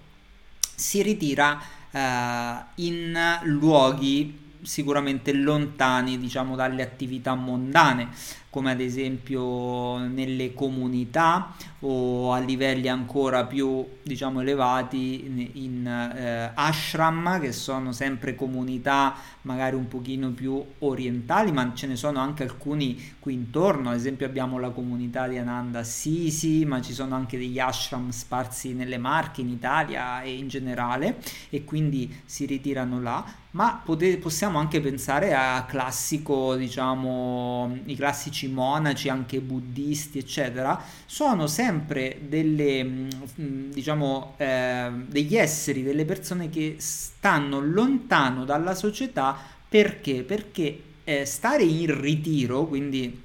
si 0.74 1.02
ritira 1.02 1.60
eh, 1.90 2.56
in 2.76 3.18
luoghi 3.44 4.47
sicuramente 4.68 5.32
lontani 5.32 6.18
diciamo 6.18 6.54
dalle 6.54 6.82
attività 6.82 7.34
mondane 7.34 8.10
come 8.50 8.70
ad 8.70 8.80
esempio 8.80 9.98
nelle 9.98 10.52
comunità 10.52 11.54
o 11.80 12.32
a 12.32 12.38
livelli 12.38 12.88
ancora 12.88 13.44
più 13.44 13.86
diciamo 14.02 14.40
elevati 14.40 15.24
in, 15.24 15.50
in 15.52 15.86
eh, 15.86 16.50
ashram 16.54 17.40
che 17.40 17.52
sono 17.52 17.92
sempre 17.92 18.34
comunità 18.34 19.14
magari 19.42 19.76
un 19.76 19.86
pochino 19.86 20.30
più 20.30 20.62
orientali 20.80 21.52
ma 21.52 21.72
ce 21.74 21.86
ne 21.86 21.96
sono 21.96 22.20
anche 22.20 22.42
alcuni 22.42 23.16
qui 23.18 23.34
intorno. 23.34 23.90
Ad 23.90 23.96
esempio 23.96 24.26
abbiamo 24.26 24.58
la 24.58 24.70
comunità 24.70 25.28
di 25.28 25.38
Ananda 25.38 25.84
Sisi 25.84 26.64
ma 26.64 26.80
ci 26.80 26.92
sono 26.92 27.14
anche 27.14 27.38
degli 27.38 27.58
ashram 27.58 28.10
sparsi 28.10 28.72
nelle 28.72 28.98
Marche 28.98 29.40
in 29.42 29.50
Italia 29.50 30.22
e 30.22 30.34
in 30.34 30.48
generale 30.48 31.18
e 31.50 31.64
quindi 31.64 32.22
si 32.24 32.46
ritirano 32.46 33.00
là 33.00 33.24
ma 33.58 33.82
pote- 33.84 34.18
possiamo 34.18 34.60
anche 34.60 34.80
pensare 34.80 35.34
a 35.34 35.64
classico, 35.64 36.54
diciamo, 36.54 37.78
i 37.86 37.96
classici 37.96 38.46
monaci, 38.46 39.08
anche 39.08 39.40
buddisti, 39.40 40.18
eccetera, 40.18 40.80
sono 41.06 41.48
sempre 41.48 42.20
delle, 42.28 43.08
diciamo, 43.34 44.34
eh, 44.36 44.92
degli 45.08 45.34
esseri, 45.34 45.82
delle 45.82 46.04
persone 46.04 46.48
che 46.50 46.76
stanno 46.78 47.58
lontano 47.58 48.44
dalla 48.44 48.76
società 48.76 49.36
perché? 49.68 50.22
Perché 50.22 50.82
eh, 51.02 51.24
stare 51.24 51.64
in 51.64 52.00
ritiro, 52.00 52.64
quindi 52.64 53.22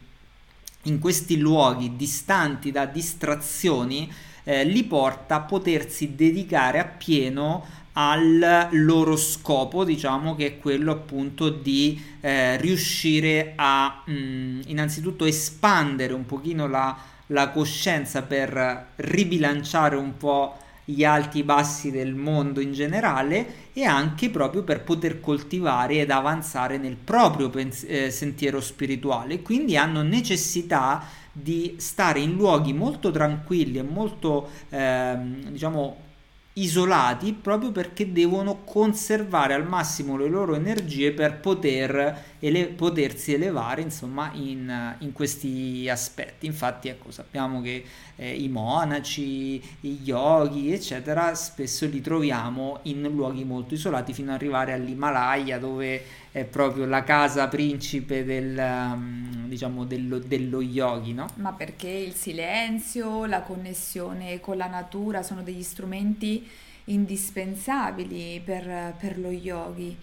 in 0.85 0.97
questi 0.97 1.37
luoghi 1.37 1.95
distanti 1.95 2.71
da 2.71 2.87
distrazioni, 2.87 4.11
eh, 4.45 4.65
li 4.65 4.83
porta 4.83 5.35
a 5.35 5.41
potersi 5.41 6.15
dedicare 6.15 6.79
appieno 6.79 7.81
al 7.93 8.69
loro 8.71 9.15
scopo, 9.15 9.83
diciamo 9.83 10.35
che 10.35 10.45
è 10.45 10.57
quello 10.57 10.91
appunto 10.91 11.49
di 11.49 12.01
eh, 12.21 12.57
riuscire 12.57 13.53
a 13.55 14.01
mh, 14.05 14.13
mm, 14.13 14.61
innanzitutto 14.67 15.25
espandere 15.25 16.13
un 16.13 16.25
pochino 16.25 16.67
la, 16.67 16.97
la 17.27 17.49
coscienza 17.49 18.23
per 18.23 18.91
ribilanciare 18.95 19.95
un 19.95 20.17
po' 20.17 20.57
gli 20.85 21.03
alti 21.03 21.39
e 21.39 21.43
bassi 21.43 21.91
del 21.91 22.13
mondo 22.13 22.59
in 22.59 22.73
generale 22.73 23.71
e 23.73 23.85
anche 23.85 24.29
proprio 24.29 24.63
per 24.63 24.83
poter 24.83 25.21
coltivare 25.21 25.99
ed 25.99 26.11
avanzare 26.11 26.77
nel 26.77 26.97
proprio 26.97 27.49
pens- 27.49 27.85
eh, 27.87 28.09
sentiero 28.09 28.59
spirituale. 28.59 29.41
Quindi 29.41 29.77
hanno 29.77 30.01
necessità 30.01 31.05
di 31.31 31.75
stare 31.77 32.19
in 32.19 32.33
luoghi 32.33 32.73
molto 32.73 33.11
tranquilli 33.11 33.77
e 33.77 33.83
molto 33.83 34.49
eh, 34.69 35.17
diciamo 35.49 36.11
isolati 36.53 37.33
proprio 37.33 37.71
perché 37.71 38.11
devono 38.11 38.63
conservare 38.63 39.53
al 39.53 39.67
massimo 39.67 40.17
le 40.17 40.29
loro 40.29 40.55
energie 40.55 41.11
per 41.11 41.39
poter 41.39 42.32
ele- 42.43 42.67
potersi 42.67 43.33
elevare 43.33 43.81
insomma 43.81 44.31
in, 44.33 44.95
in, 44.99 45.11
questi 45.13 45.87
aspetti 45.89 46.45
infatti 46.45 46.89
ecco 46.89 47.09
sappiamo 47.09 47.61
che 47.61 47.85
eh, 48.17 48.35
i 48.35 48.49
monaci 48.49 49.61
i 49.81 49.99
yogi 50.03 50.73
eccetera 50.73 51.33
spesso 51.35 51.85
li 51.85 52.01
troviamo 52.01 52.79
in 52.83 53.01
luoghi 53.03 53.45
molto 53.45 53.73
isolati 53.73 54.13
fino 54.13 54.31
ad 54.31 54.35
arrivare 54.35 54.73
all'Himalaya 54.73 55.57
dove 55.57 56.03
è 56.33 56.43
proprio 56.43 56.85
la 56.85 57.03
casa 57.03 57.47
principe 57.47 58.25
del, 58.25 58.57
um, 58.57 59.47
diciamo, 59.47 59.85
dello, 59.85 60.17
dello 60.17 60.61
yogi, 60.61 61.13
no? 61.13 61.27
Ma 61.35 61.53
perché 61.53 61.87
il 61.87 62.13
silenzio, 62.13 63.27
la 63.27 63.41
connessione 63.41 64.39
con 64.39 64.57
la 64.57 64.65
natura 64.65 65.21
sono 65.21 65.43
degli 65.43 65.61
strumenti 65.61 66.49
indispensabili 66.85 68.41
per, 68.43 68.95
per 68.99 69.19
lo 69.19 69.29
yogi. 69.29 69.95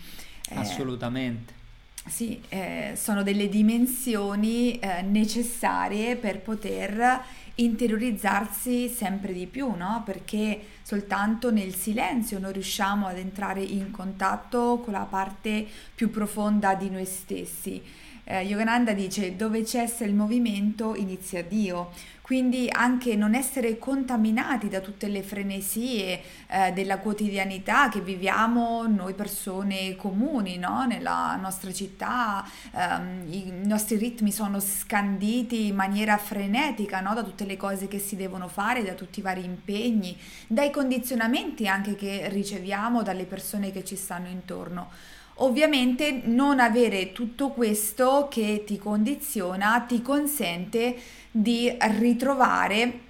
Eh, 0.48 0.54
Assolutamente. 0.54 1.59
Sì, 2.06 2.40
eh, 2.48 2.94
sono 2.96 3.22
delle 3.22 3.48
dimensioni 3.48 4.78
eh, 4.78 5.02
necessarie 5.02 6.16
per 6.16 6.40
poter 6.40 7.22
interiorizzarsi 7.56 8.88
sempre 8.88 9.32
di 9.32 9.46
più, 9.46 9.74
no? 9.76 10.02
Perché 10.04 10.60
soltanto 10.82 11.50
nel 11.50 11.74
silenzio 11.74 12.38
noi 12.38 12.54
riusciamo 12.54 13.06
ad 13.06 13.18
entrare 13.18 13.62
in 13.62 13.90
contatto 13.90 14.80
con 14.82 14.94
la 14.94 15.06
parte 15.08 15.66
più 15.94 16.10
profonda 16.10 16.74
di 16.74 16.88
noi 16.88 17.04
stessi. 17.04 17.82
Eh, 18.32 18.42
Yogananda 18.42 18.92
dice 18.92 19.34
dove 19.34 19.66
cessa 19.66 20.04
il 20.04 20.14
movimento 20.14 20.94
inizia 20.94 21.42
Dio, 21.42 21.90
quindi 22.22 22.68
anche 22.70 23.16
non 23.16 23.34
essere 23.34 23.76
contaminati 23.76 24.68
da 24.68 24.78
tutte 24.78 25.08
le 25.08 25.24
frenesie 25.24 26.22
eh, 26.46 26.70
della 26.72 26.98
quotidianità 26.98 27.88
che 27.88 28.00
viviamo 28.00 28.86
noi 28.86 29.14
persone 29.14 29.96
comuni 29.96 30.58
no? 30.58 30.86
nella 30.86 31.36
nostra 31.42 31.72
città, 31.72 32.48
ehm, 32.72 33.24
i 33.32 33.52
nostri 33.64 33.96
ritmi 33.96 34.30
sono 34.30 34.60
scanditi 34.60 35.66
in 35.66 35.74
maniera 35.74 36.16
frenetica 36.16 37.00
no? 37.00 37.14
da 37.14 37.24
tutte 37.24 37.44
le 37.44 37.56
cose 37.56 37.88
che 37.88 37.98
si 37.98 38.14
devono 38.14 38.46
fare, 38.46 38.84
da 38.84 38.92
tutti 38.92 39.18
i 39.18 39.22
vari 39.24 39.44
impegni, 39.44 40.16
dai 40.46 40.70
condizionamenti 40.70 41.66
anche 41.66 41.96
che 41.96 42.28
riceviamo 42.28 43.02
dalle 43.02 43.24
persone 43.24 43.72
che 43.72 43.84
ci 43.84 43.96
stanno 43.96 44.28
intorno. 44.28 45.18
Ovviamente 45.42 46.20
non 46.24 46.60
avere 46.60 47.12
tutto 47.12 47.48
questo 47.48 48.28
che 48.30 48.62
ti 48.66 48.76
condiziona 48.76 49.80
ti 49.80 50.02
consente 50.02 50.96
di 51.30 51.74
ritrovare 51.98 53.00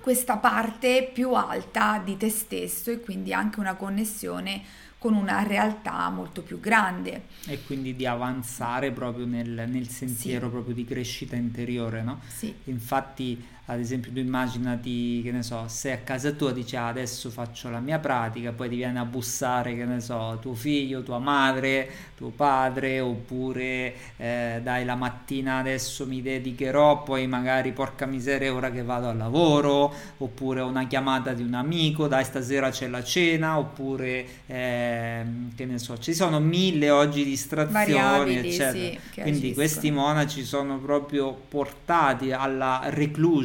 questa 0.00 0.38
parte 0.38 1.08
più 1.12 1.34
alta 1.34 2.02
di 2.04 2.16
te 2.16 2.30
stesso 2.30 2.90
e 2.90 3.00
quindi 3.00 3.32
anche 3.32 3.60
una 3.60 3.74
connessione 3.74 4.62
con 4.98 5.14
una 5.14 5.42
realtà 5.42 6.08
molto 6.10 6.42
più 6.42 6.58
grande. 6.58 7.22
E 7.46 7.62
quindi 7.62 7.94
di 7.94 8.06
avanzare 8.06 8.90
proprio 8.90 9.26
nel, 9.26 9.64
nel 9.68 9.88
sentiero 9.88 10.46
sì. 10.46 10.52
proprio 10.52 10.74
di 10.74 10.84
crescita 10.84 11.36
interiore, 11.36 12.02
no? 12.02 12.20
Sì. 12.26 12.54
Infatti, 12.64 13.44
ad 13.66 13.78
esempio, 13.78 14.10
tu 14.12 14.18
immaginati, 14.18 15.22
che 15.22 15.30
ne 15.30 15.42
so, 15.42 15.64
sei 15.68 15.92
a 15.92 15.98
casa 15.98 16.32
tua, 16.32 16.52
dici 16.52 16.76
ah, 16.76 16.88
adesso 16.88 17.30
faccio 17.30 17.70
la 17.70 17.78
mia 17.78 17.98
pratica, 17.98 18.52
poi 18.52 18.68
ti 18.68 18.76
viene 18.76 18.98
a 18.98 19.04
bussare, 19.04 19.76
che 19.76 19.84
ne 19.84 20.00
so, 20.00 20.38
tuo 20.40 20.54
figlio, 20.54 21.02
tua 21.02 21.18
madre, 21.18 21.88
tuo 22.16 22.30
padre, 22.30 23.00
oppure 23.00 23.94
eh, 24.16 24.60
dai 24.62 24.84
la 24.84 24.96
mattina 24.96 25.58
adesso 25.58 26.06
mi 26.06 26.20
dedicherò, 26.20 27.02
poi 27.04 27.26
magari 27.26 27.72
porca 27.72 28.04
miseria 28.04 28.52
ora 28.52 28.70
che 28.70 28.82
vado 28.82 29.08
al 29.08 29.16
lavoro, 29.16 29.94
oppure 30.18 30.60
una 30.60 30.86
chiamata 30.86 31.32
di 31.32 31.42
un 31.42 31.54
amico, 31.54 32.08
dai 32.08 32.24
stasera 32.24 32.70
c'è 32.70 32.88
la 32.88 33.02
cena, 33.02 33.58
oppure... 33.58 34.26
Eh, 34.46 35.24
che 35.54 35.64
ne 35.66 35.78
so, 35.78 35.98
ci 35.98 36.14
sono 36.14 36.40
mille 36.40 36.90
oggi 36.90 37.24
distrazioni, 37.24 37.92
Variabili, 37.92 38.48
eccetera. 38.48 38.72
Sì, 38.72 38.98
Quindi 39.12 39.30
agiscono. 39.30 39.54
questi 39.54 39.90
monaci 39.90 40.44
sono 40.44 40.78
proprio 40.78 41.32
portati 41.48 42.32
alla 42.32 42.80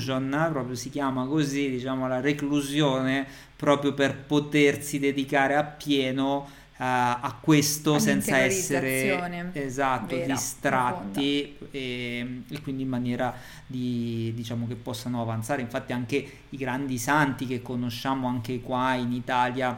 reclusion, 0.07 0.49
proprio 0.51 0.75
si 0.75 0.89
chiama 0.89 1.25
così, 1.25 1.69
diciamo 1.69 2.07
la 2.07 2.21
reclusione, 2.21 3.27
proprio 3.55 3.93
per 3.93 4.15
potersi 4.15 4.99
dedicare 4.99 5.55
appieno 5.55 6.65
Uh, 6.77 6.83
a 6.83 7.35
questo 7.41 7.97
senza 7.97 8.37
essere 8.37 9.51
esatto, 9.53 10.15
vera, 10.15 10.31
distratti 10.31 11.57
e, 11.71 12.43
e, 12.47 12.61
quindi 12.61 12.83
in 12.83 12.87
maniera 12.87 13.33
di, 13.65 14.31
diciamo 14.35 14.67
che 14.67 14.75
possano 14.75 15.19
avanzare. 15.19 15.63
Infatti 15.63 15.91
anche 15.91 16.31
i 16.49 16.55
grandi 16.55 16.99
santi 16.99 17.47
che 17.47 17.63
conosciamo 17.63 18.27
anche 18.27 18.61
qua 18.61 18.93
in 18.93 19.11
Italia 19.11 19.75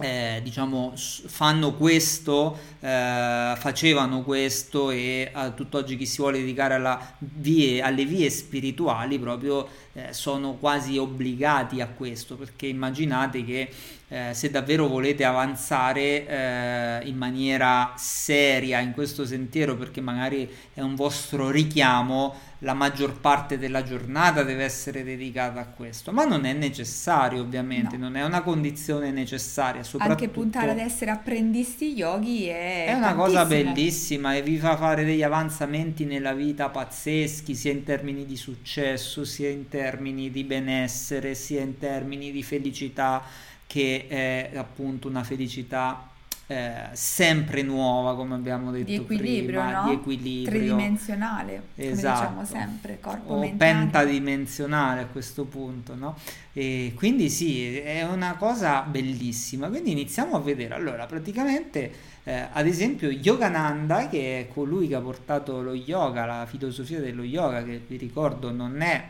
eh, 0.00 0.40
diciamo 0.42 0.94
fanno 0.94 1.74
questo, 1.74 2.58
eh, 2.80 3.54
facevano 3.56 4.22
questo 4.22 4.90
e 4.90 5.30
a 5.32 5.50
tutt'oggi 5.50 5.96
chi 5.96 6.06
si 6.06 6.18
vuole 6.18 6.38
dedicare 6.40 6.98
vie, 7.18 7.82
alle 7.82 8.04
vie 8.04 8.28
spirituali 8.30 9.18
proprio 9.18 9.68
eh, 9.92 10.12
sono 10.12 10.54
quasi 10.54 10.98
obbligati 10.98 11.80
a 11.80 11.88
questo 11.88 12.36
perché 12.36 12.66
immaginate 12.66 13.44
che 13.44 13.68
eh, 14.08 14.34
se 14.34 14.50
davvero 14.50 14.88
volete 14.88 15.24
avanzare 15.24 16.26
eh, 16.26 17.00
in 17.08 17.16
maniera 17.16 17.92
seria 17.96 18.80
in 18.80 18.92
questo 18.92 19.24
sentiero 19.24 19.76
perché 19.76 20.00
magari 20.00 20.48
è 20.74 20.80
un 20.80 20.94
vostro 20.96 21.50
richiamo 21.50 22.34
la 22.60 22.74
maggior 22.74 23.18
parte 23.18 23.58
della 23.58 23.82
giornata 23.82 24.42
deve 24.42 24.64
essere 24.64 25.02
dedicata 25.02 25.60
a 25.60 25.66
questo 25.66 26.12
ma 26.12 26.24
non 26.24 26.44
è 26.44 26.52
necessario 26.52 27.40
ovviamente 27.42 27.96
no. 27.96 28.04
non 28.04 28.16
è 28.16 28.24
una 28.24 28.42
condizione 28.42 29.10
necessaria 29.10 29.82
anche 29.98 30.28
puntare 30.28 30.72
ad 30.72 30.78
essere 30.78 31.10
apprendisti 31.10 31.94
yogi 31.94 32.46
è, 32.46 32.86
è 32.86 32.92
una 32.92 33.14
cosa 33.14 33.44
bellissima 33.46 34.34
e 34.34 34.42
vi 34.42 34.58
fa 34.58 34.76
fare 34.76 35.04
degli 35.04 35.22
avanzamenti 35.22 36.04
nella 36.04 36.34
vita 36.34 36.68
pazzeschi 36.68 37.54
sia 37.54 37.72
in 37.72 37.82
termini 37.82 38.26
di 38.26 38.36
successo 38.36 39.24
sia 39.24 39.48
in 39.48 39.68
termini 39.68 40.30
di 40.30 40.44
benessere 40.44 41.34
sia 41.34 41.62
in 41.62 41.78
termini 41.78 42.30
di 42.30 42.42
felicità 42.42 43.22
che 43.66 44.06
è 44.08 44.50
appunto 44.56 45.08
una 45.08 45.22
felicità 45.22 46.09
eh, 46.50 46.88
sempre 46.94 47.62
nuova, 47.62 48.16
come 48.16 48.34
abbiamo 48.34 48.72
detto 48.72 48.86
di 48.86 48.96
equilibrio, 48.96 49.60
prima, 49.60 49.82
no? 49.82 49.88
di 49.88 49.94
equilibrio. 49.94 50.58
Tridimensionale, 50.58 51.62
esatto. 51.76 52.26
come 52.26 52.42
diciamo 52.42 52.44
sempre, 52.44 52.98
corpo, 52.98 53.34
o 53.34 53.52
pentadimensionale 53.56 55.02
a 55.02 55.06
questo 55.06 55.44
punto, 55.44 55.94
no? 55.94 56.16
E 56.52 56.92
quindi 56.96 57.30
sì, 57.30 57.78
è 57.78 58.02
una 58.02 58.34
cosa 58.34 58.80
bellissima. 58.80 59.68
Quindi 59.68 59.92
iniziamo 59.92 60.34
a 60.34 60.40
vedere. 60.40 60.74
Allora, 60.74 61.06
praticamente, 61.06 61.92
eh, 62.24 62.48
ad 62.50 62.66
esempio, 62.66 63.10
Yogananda, 63.10 64.08
che 64.08 64.40
è 64.40 64.52
colui 64.52 64.88
che 64.88 64.96
ha 64.96 65.00
portato 65.00 65.62
lo 65.62 65.72
yoga, 65.72 66.26
la 66.26 66.46
filosofia 66.46 66.98
dello 66.98 67.22
yoga, 67.22 67.62
che 67.62 67.80
vi 67.86 67.96
ricordo 67.96 68.50
non 68.50 68.80
è 68.80 69.08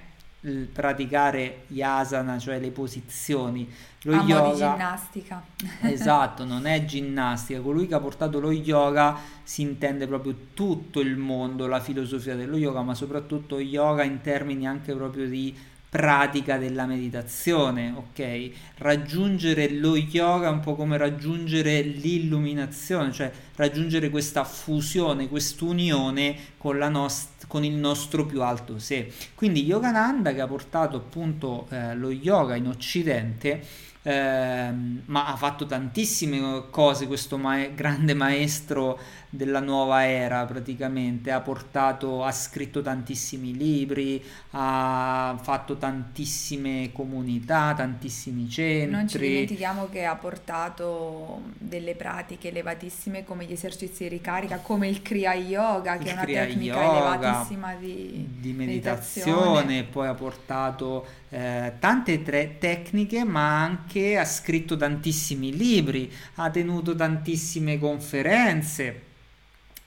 praticare 0.73 1.65
yasana, 1.69 2.39
cioè 2.39 2.59
le 2.59 2.71
posizioni. 2.71 3.69
Lo 4.05 4.15
Amo 4.15 4.29
yoga, 4.29 4.51
di 4.51 4.57
ginnastica. 4.57 5.43
esatto, 5.83 6.45
non 6.45 6.67
è 6.67 6.85
ginnastica. 6.85 7.61
Colui 7.61 7.87
che 7.87 7.95
ha 7.95 8.01
portato 8.01 8.41
lo 8.41 8.51
yoga 8.51 9.19
si 9.43 9.63
intende 9.63 10.07
proprio 10.07 10.35
tutto 10.55 11.01
il 11.01 11.17
mondo, 11.17 11.67
la 11.67 11.81
filosofia 11.81 12.35
dello 12.35 12.57
yoga, 12.57 12.83
ma 12.83 12.95
soprattutto 12.95 13.59
yoga 13.59 14.03
in 14.03 14.21
termini 14.23 14.67
anche 14.67 14.95
proprio 14.95 15.29
di 15.29 15.55
pratica 15.91 16.57
della 16.57 16.87
meditazione, 16.87 17.93
ok? 17.97 18.51
Raggiungere 18.77 19.73
lo 19.73 19.97
yoga 19.97 20.47
è 20.47 20.51
un 20.51 20.61
po' 20.61 20.77
come 20.77 20.97
raggiungere 20.97 21.81
l'illuminazione, 21.83 23.11
cioè 23.11 23.31
raggiungere 23.57 24.09
questa 24.09 24.45
fusione, 24.45 25.29
quest'unione 25.29 26.37
con, 26.59 26.79
la 26.79 26.89
nost- 26.89 27.40
con 27.51 27.65
il 27.65 27.75
nostro 27.75 28.27
più 28.27 28.43
alto 28.43 28.79
sé. 28.79 29.13
Quindi 29.35 29.65
Yogananda 29.65 30.33
che 30.33 30.41
ha 30.41 30.47
portato 30.47 30.97
appunto 30.97 31.67
eh, 31.71 31.97
lo 31.97 32.13
yoga 32.13 32.55
in 32.55 32.69
Occidente 32.69 33.61
eh, 34.03 34.73
ma 35.05 35.27
ha 35.27 35.37
fatto 35.37 35.67
tantissime 35.67 36.65
cose 36.71 37.07
questo 37.07 37.37
ma- 37.37 37.67
grande 37.67 38.15
maestro 38.15 38.99
della 39.29 39.61
nuova 39.61 40.09
era 40.09 40.45
praticamente 40.47 41.31
ha 41.31 41.41
portato 41.41 42.25
ha 42.25 42.33
scritto 42.33 42.81
tantissimi 42.81 43.55
libri 43.55 44.25
ha 44.53 45.39
fatto 45.41 45.77
tantissime 45.77 46.91
comunità 46.93 47.75
tantissimi 47.77 48.49
centri 48.49 48.91
non 48.91 49.07
ci 49.07 49.19
dimentichiamo 49.19 49.89
che 49.91 50.05
ha 50.07 50.17
portato 50.17 51.43
delle 51.59 51.95
pratiche 51.95 52.49
elevatissime 52.49 53.25
come 53.25 53.45
gli 53.45 53.53
esercizi 53.53 54.05
di 54.05 54.09
ricarica 54.09 54.59
come 54.61 54.89
il 54.89 55.03
Kriya 55.03 55.35
Yoga 55.35 55.99
che 55.99 56.05
il 56.05 56.09
è 56.09 56.13
una 56.15 56.25
tecnica 56.25 56.83
yoga, 56.83 57.19
elevatissima 57.21 57.75
di, 57.75 58.29
di 58.39 58.53
meditazione. 58.55 59.31
meditazione 59.31 59.85
poi 59.85 60.09
ha 60.09 60.15
portato 60.15 61.07
eh, 61.31 61.73
tante 61.79 62.23
tre 62.23 62.59
tecniche 62.59 63.25
ma 63.25 63.63
anche 63.63 64.19
ha 64.19 64.25
scritto 64.25 64.77
tantissimi 64.77 65.57
libri 65.57 66.13
ha 66.35 66.51
tenuto 66.51 66.95
tantissime 66.95 67.79
conferenze 67.79 69.09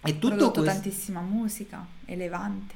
e 0.06 0.20
tutto 0.20 0.36
prodotto 0.36 0.62
questo... 0.62 0.82
tantissima 0.82 1.22
musica 1.22 1.86
elevante. 2.06 2.74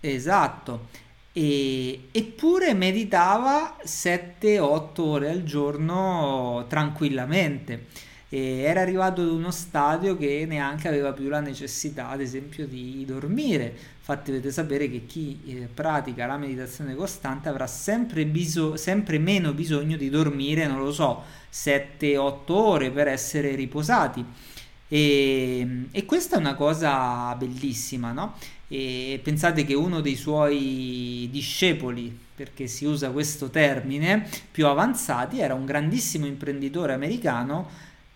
Esatto. 0.00 0.88
E, 1.32 2.08
eppure 2.10 2.74
meditava 2.74 3.76
7-8 3.84 5.00
ore 5.00 5.30
al 5.30 5.44
giorno 5.44 6.64
tranquillamente. 6.68 7.86
E 8.30 8.60
era 8.60 8.80
arrivato 8.80 9.20
ad 9.20 9.28
uno 9.28 9.50
stadio 9.50 10.16
che 10.16 10.46
neanche 10.48 10.88
aveva 10.88 11.12
più 11.12 11.28
la 11.28 11.40
necessità, 11.40 12.08
ad 12.08 12.20
esempio, 12.20 12.66
di 12.66 13.04
dormire. 13.04 13.74
Infatti, 14.10 14.32
dovete 14.32 14.50
sapere 14.50 14.90
che 14.90 15.06
chi 15.06 15.40
eh, 15.46 15.68
pratica 15.72 16.26
la 16.26 16.36
meditazione 16.36 16.96
costante 16.96 17.48
avrà 17.48 17.68
sempre, 17.68 18.26
biso- 18.26 18.76
sempre 18.76 19.20
meno 19.20 19.52
bisogno 19.52 19.96
di 19.96 20.10
dormire, 20.10 20.66
non 20.66 20.78
lo 20.80 20.92
so, 20.92 21.22
7-8 21.52 22.42
ore 22.48 22.90
per 22.90 23.06
essere 23.06 23.54
riposati 23.54 24.24
e, 24.92 25.84
e 25.92 26.04
questa 26.04 26.34
è 26.34 26.38
una 26.40 26.56
cosa 26.56 27.32
bellissima, 27.36 28.10
no? 28.10 28.34
E 28.66 29.20
pensate 29.22 29.64
che 29.64 29.74
uno 29.74 30.00
dei 30.00 30.16
suoi 30.16 31.28
discepoli, 31.30 32.16
perché 32.34 32.66
si 32.66 32.86
usa 32.86 33.10
questo 33.10 33.50
termine, 33.50 34.28
più 34.50 34.66
avanzati, 34.66 35.38
era 35.38 35.54
un 35.54 35.64
grandissimo 35.64 36.26
imprenditore 36.26 36.92
americano 36.92 37.68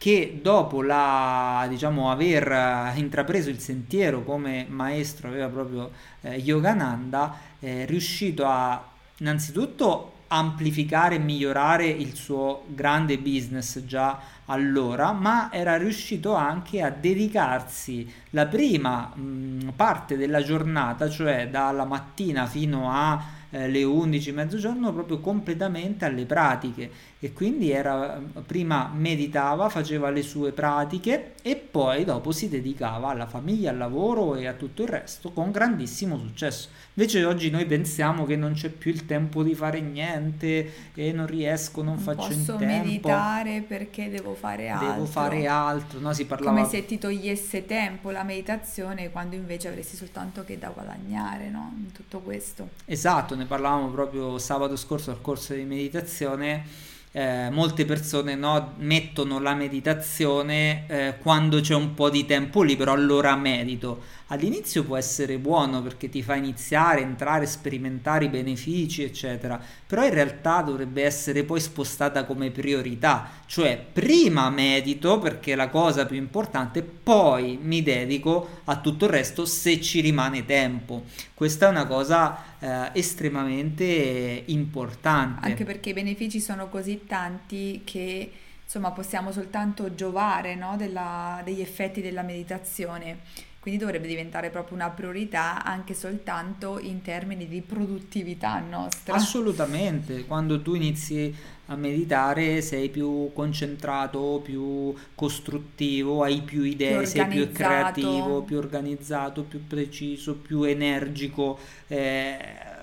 che 0.04 0.38
dopo 0.42 0.82
la, 0.82 1.64
diciamo, 1.66 2.10
aver 2.10 2.92
intrapreso 2.96 3.48
il 3.48 3.58
sentiero 3.58 4.22
come 4.22 4.66
maestro, 4.68 5.28
aveva 5.28 5.48
proprio 5.48 5.92
eh, 6.20 6.36
Yogananda, 6.36 7.38
è 7.58 7.86
riuscito 7.86 8.44
a 8.44 8.86
innanzitutto 9.20 10.12
amplificare 10.26 11.14
e 11.14 11.20
migliorare 11.20 11.86
il 11.86 12.14
suo 12.16 12.64
grande 12.66 13.16
business 13.16 13.82
già 13.86 14.20
allora, 14.44 15.12
ma 15.12 15.50
era 15.50 15.78
riuscito 15.78 16.34
anche 16.34 16.82
a 16.82 16.90
dedicarsi 16.90 18.06
la 18.30 18.44
prima 18.44 19.06
mh, 19.06 19.72
parte 19.74 20.18
della 20.18 20.42
giornata, 20.42 21.08
cioè 21.08 21.48
dalla 21.48 21.86
mattina 21.86 22.44
fino 22.44 22.90
a 22.92 23.24
eh, 23.48 23.68
le 23.68 23.84
11 23.84 24.32
mezzogiorno 24.32 24.92
proprio 24.92 25.20
completamente 25.20 26.04
alle 26.04 26.26
pratiche 26.26 26.90
e 27.24 27.32
quindi 27.32 27.70
era, 27.70 28.20
prima 28.46 28.92
meditava, 28.94 29.70
faceva 29.70 30.10
le 30.10 30.20
sue 30.20 30.52
pratiche 30.52 31.32
e 31.40 31.56
poi 31.56 32.04
dopo 32.04 32.32
si 32.32 32.50
dedicava 32.50 33.08
alla 33.08 33.26
famiglia, 33.26 33.70
al 33.70 33.78
lavoro 33.78 34.34
e 34.34 34.46
a 34.46 34.52
tutto 34.52 34.82
il 34.82 34.88
resto 34.88 35.30
con 35.30 35.50
grandissimo 35.50 36.18
successo. 36.18 36.68
Invece 36.92 37.24
oggi 37.24 37.48
noi 37.48 37.64
pensiamo 37.64 38.26
che 38.26 38.36
non 38.36 38.52
c'è 38.52 38.68
più 38.68 38.90
il 38.90 39.06
tempo 39.06 39.42
di 39.42 39.54
fare 39.54 39.80
niente 39.80 40.92
e 40.92 41.12
non 41.12 41.26
riesco, 41.26 41.82
non, 41.82 41.94
non 41.94 42.02
faccio 42.02 42.30
in 42.30 42.44
tempo. 42.44 42.52
Posso 42.52 42.66
meditare 42.66 43.64
perché 43.66 44.10
devo 44.10 44.34
fare 44.34 44.68
altro. 44.68 44.92
Devo 44.92 45.06
fare 45.06 45.46
altro, 45.46 46.00
no? 46.00 46.12
Si 46.12 46.26
parlava... 46.26 46.54
Come 46.54 46.68
se 46.68 46.84
ti 46.84 46.98
togliesse 46.98 47.64
tempo 47.64 48.10
la 48.10 48.22
meditazione 48.22 49.10
quando 49.10 49.34
invece 49.34 49.68
avresti 49.68 49.96
soltanto 49.96 50.44
che 50.44 50.58
da 50.58 50.68
guadagnare, 50.68 51.48
no? 51.48 51.72
In 51.74 51.90
tutto 51.90 52.18
questo. 52.18 52.68
Esatto, 52.84 53.34
ne 53.34 53.46
parlavamo 53.46 53.88
proprio 53.88 54.36
sabato 54.36 54.76
scorso 54.76 55.10
al 55.10 55.22
corso 55.22 55.54
di 55.54 55.64
meditazione 55.64 56.92
eh, 57.16 57.48
molte 57.48 57.84
persone 57.84 58.34
no, 58.34 58.72
mettono 58.78 59.38
la 59.38 59.54
meditazione 59.54 60.84
eh, 60.88 61.14
quando 61.20 61.60
c'è 61.60 61.72
un 61.72 61.94
po' 61.94 62.10
di 62.10 62.26
tempo 62.26 62.62
libero, 62.62 62.90
allora 62.90 63.36
medito. 63.36 64.02
All'inizio 64.28 64.84
può 64.84 64.96
essere 64.96 65.38
buono 65.38 65.82
perché 65.82 66.08
ti 66.08 66.22
fa 66.22 66.34
iniziare, 66.34 67.02
entrare, 67.02 67.44
sperimentare 67.44 68.24
i 68.24 68.28
benefici, 68.28 69.02
eccetera, 69.02 69.60
però 69.86 70.02
in 70.04 70.14
realtà 70.14 70.62
dovrebbe 70.62 71.04
essere 71.04 71.44
poi 71.44 71.60
spostata 71.60 72.24
come 72.24 72.50
priorità, 72.50 73.28
cioè 73.44 73.78
prima 73.92 74.48
medito 74.48 75.18
perché 75.18 75.52
è 75.52 75.56
la 75.56 75.68
cosa 75.68 76.06
più 76.06 76.16
importante, 76.16 76.82
poi 76.82 77.58
mi 77.60 77.82
dedico 77.82 78.60
a 78.64 78.80
tutto 78.80 79.04
il 79.04 79.10
resto 79.10 79.44
se 79.44 79.78
ci 79.82 80.00
rimane 80.00 80.46
tempo. 80.46 81.04
Questa 81.34 81.66
è 81.66 81.70
una 81.70 81.86
cosa 81.86 82.58
eh, 82.58 82.90
estremamente 82.94 84.44
importante. 84.46 85.48
Anche 85.48 85.64
perché 85.64 85.90
i 85.90 85.94
benefici 85.94 86.40
sono 86.40 86.70
così 86.70 87.02
tanti 87.06 87.82
che 87.84 88.32
insomma 88.64 88.92
possiamo 88.92 89.30
soltanto 89.30 89.94
giovare 89.94 90.54
no, 90.54 90.76
della, 90.78 91.42
degli 91.44 91.60
effetti 91.60 92.00
della 92.00 92.22
meditazione 92.22 93.18
quindi 93.64 93.80
dovrebbe 93.80 94.06
diventare 94.06 94.50
proprio 94.50 94.76
una 94.76 94.90
priorità 94.90 95.64
anche 95.64 95.94
soltanto 95.94 96.78
in 96.78 97.00
termini 97.00 97.48
di 97.48 97.62
produttività 97.62 98.58
nostra. 98.58 99.14
Assolutamente, 99.14 100.26
quando 100.26 100.60
tu 100.60 100.74
inizi 100.74 101.34
a 101.68 101.74
meditare 101.74 102.60
sei 102.60 102.90
più 102.90 103.30
concentrato, 103.32 104.42
più 104.44 104.94
costruttivo, 105.14 106.22
hai 106.22 106.42
più 106.42 106.62
idee, 106.62 106.98
più 106.98 107.06
sei 107.06 107.26
più 107.26 107.52
creativo, 107.52 108.42
più 108.42 108.58
organizzato, 108.58 109.44
più 109.44 109.66
preciso, 109.66 110.34
più 110.34 110.64
energico. 110.64 111.58
Eh, 111.86 112.36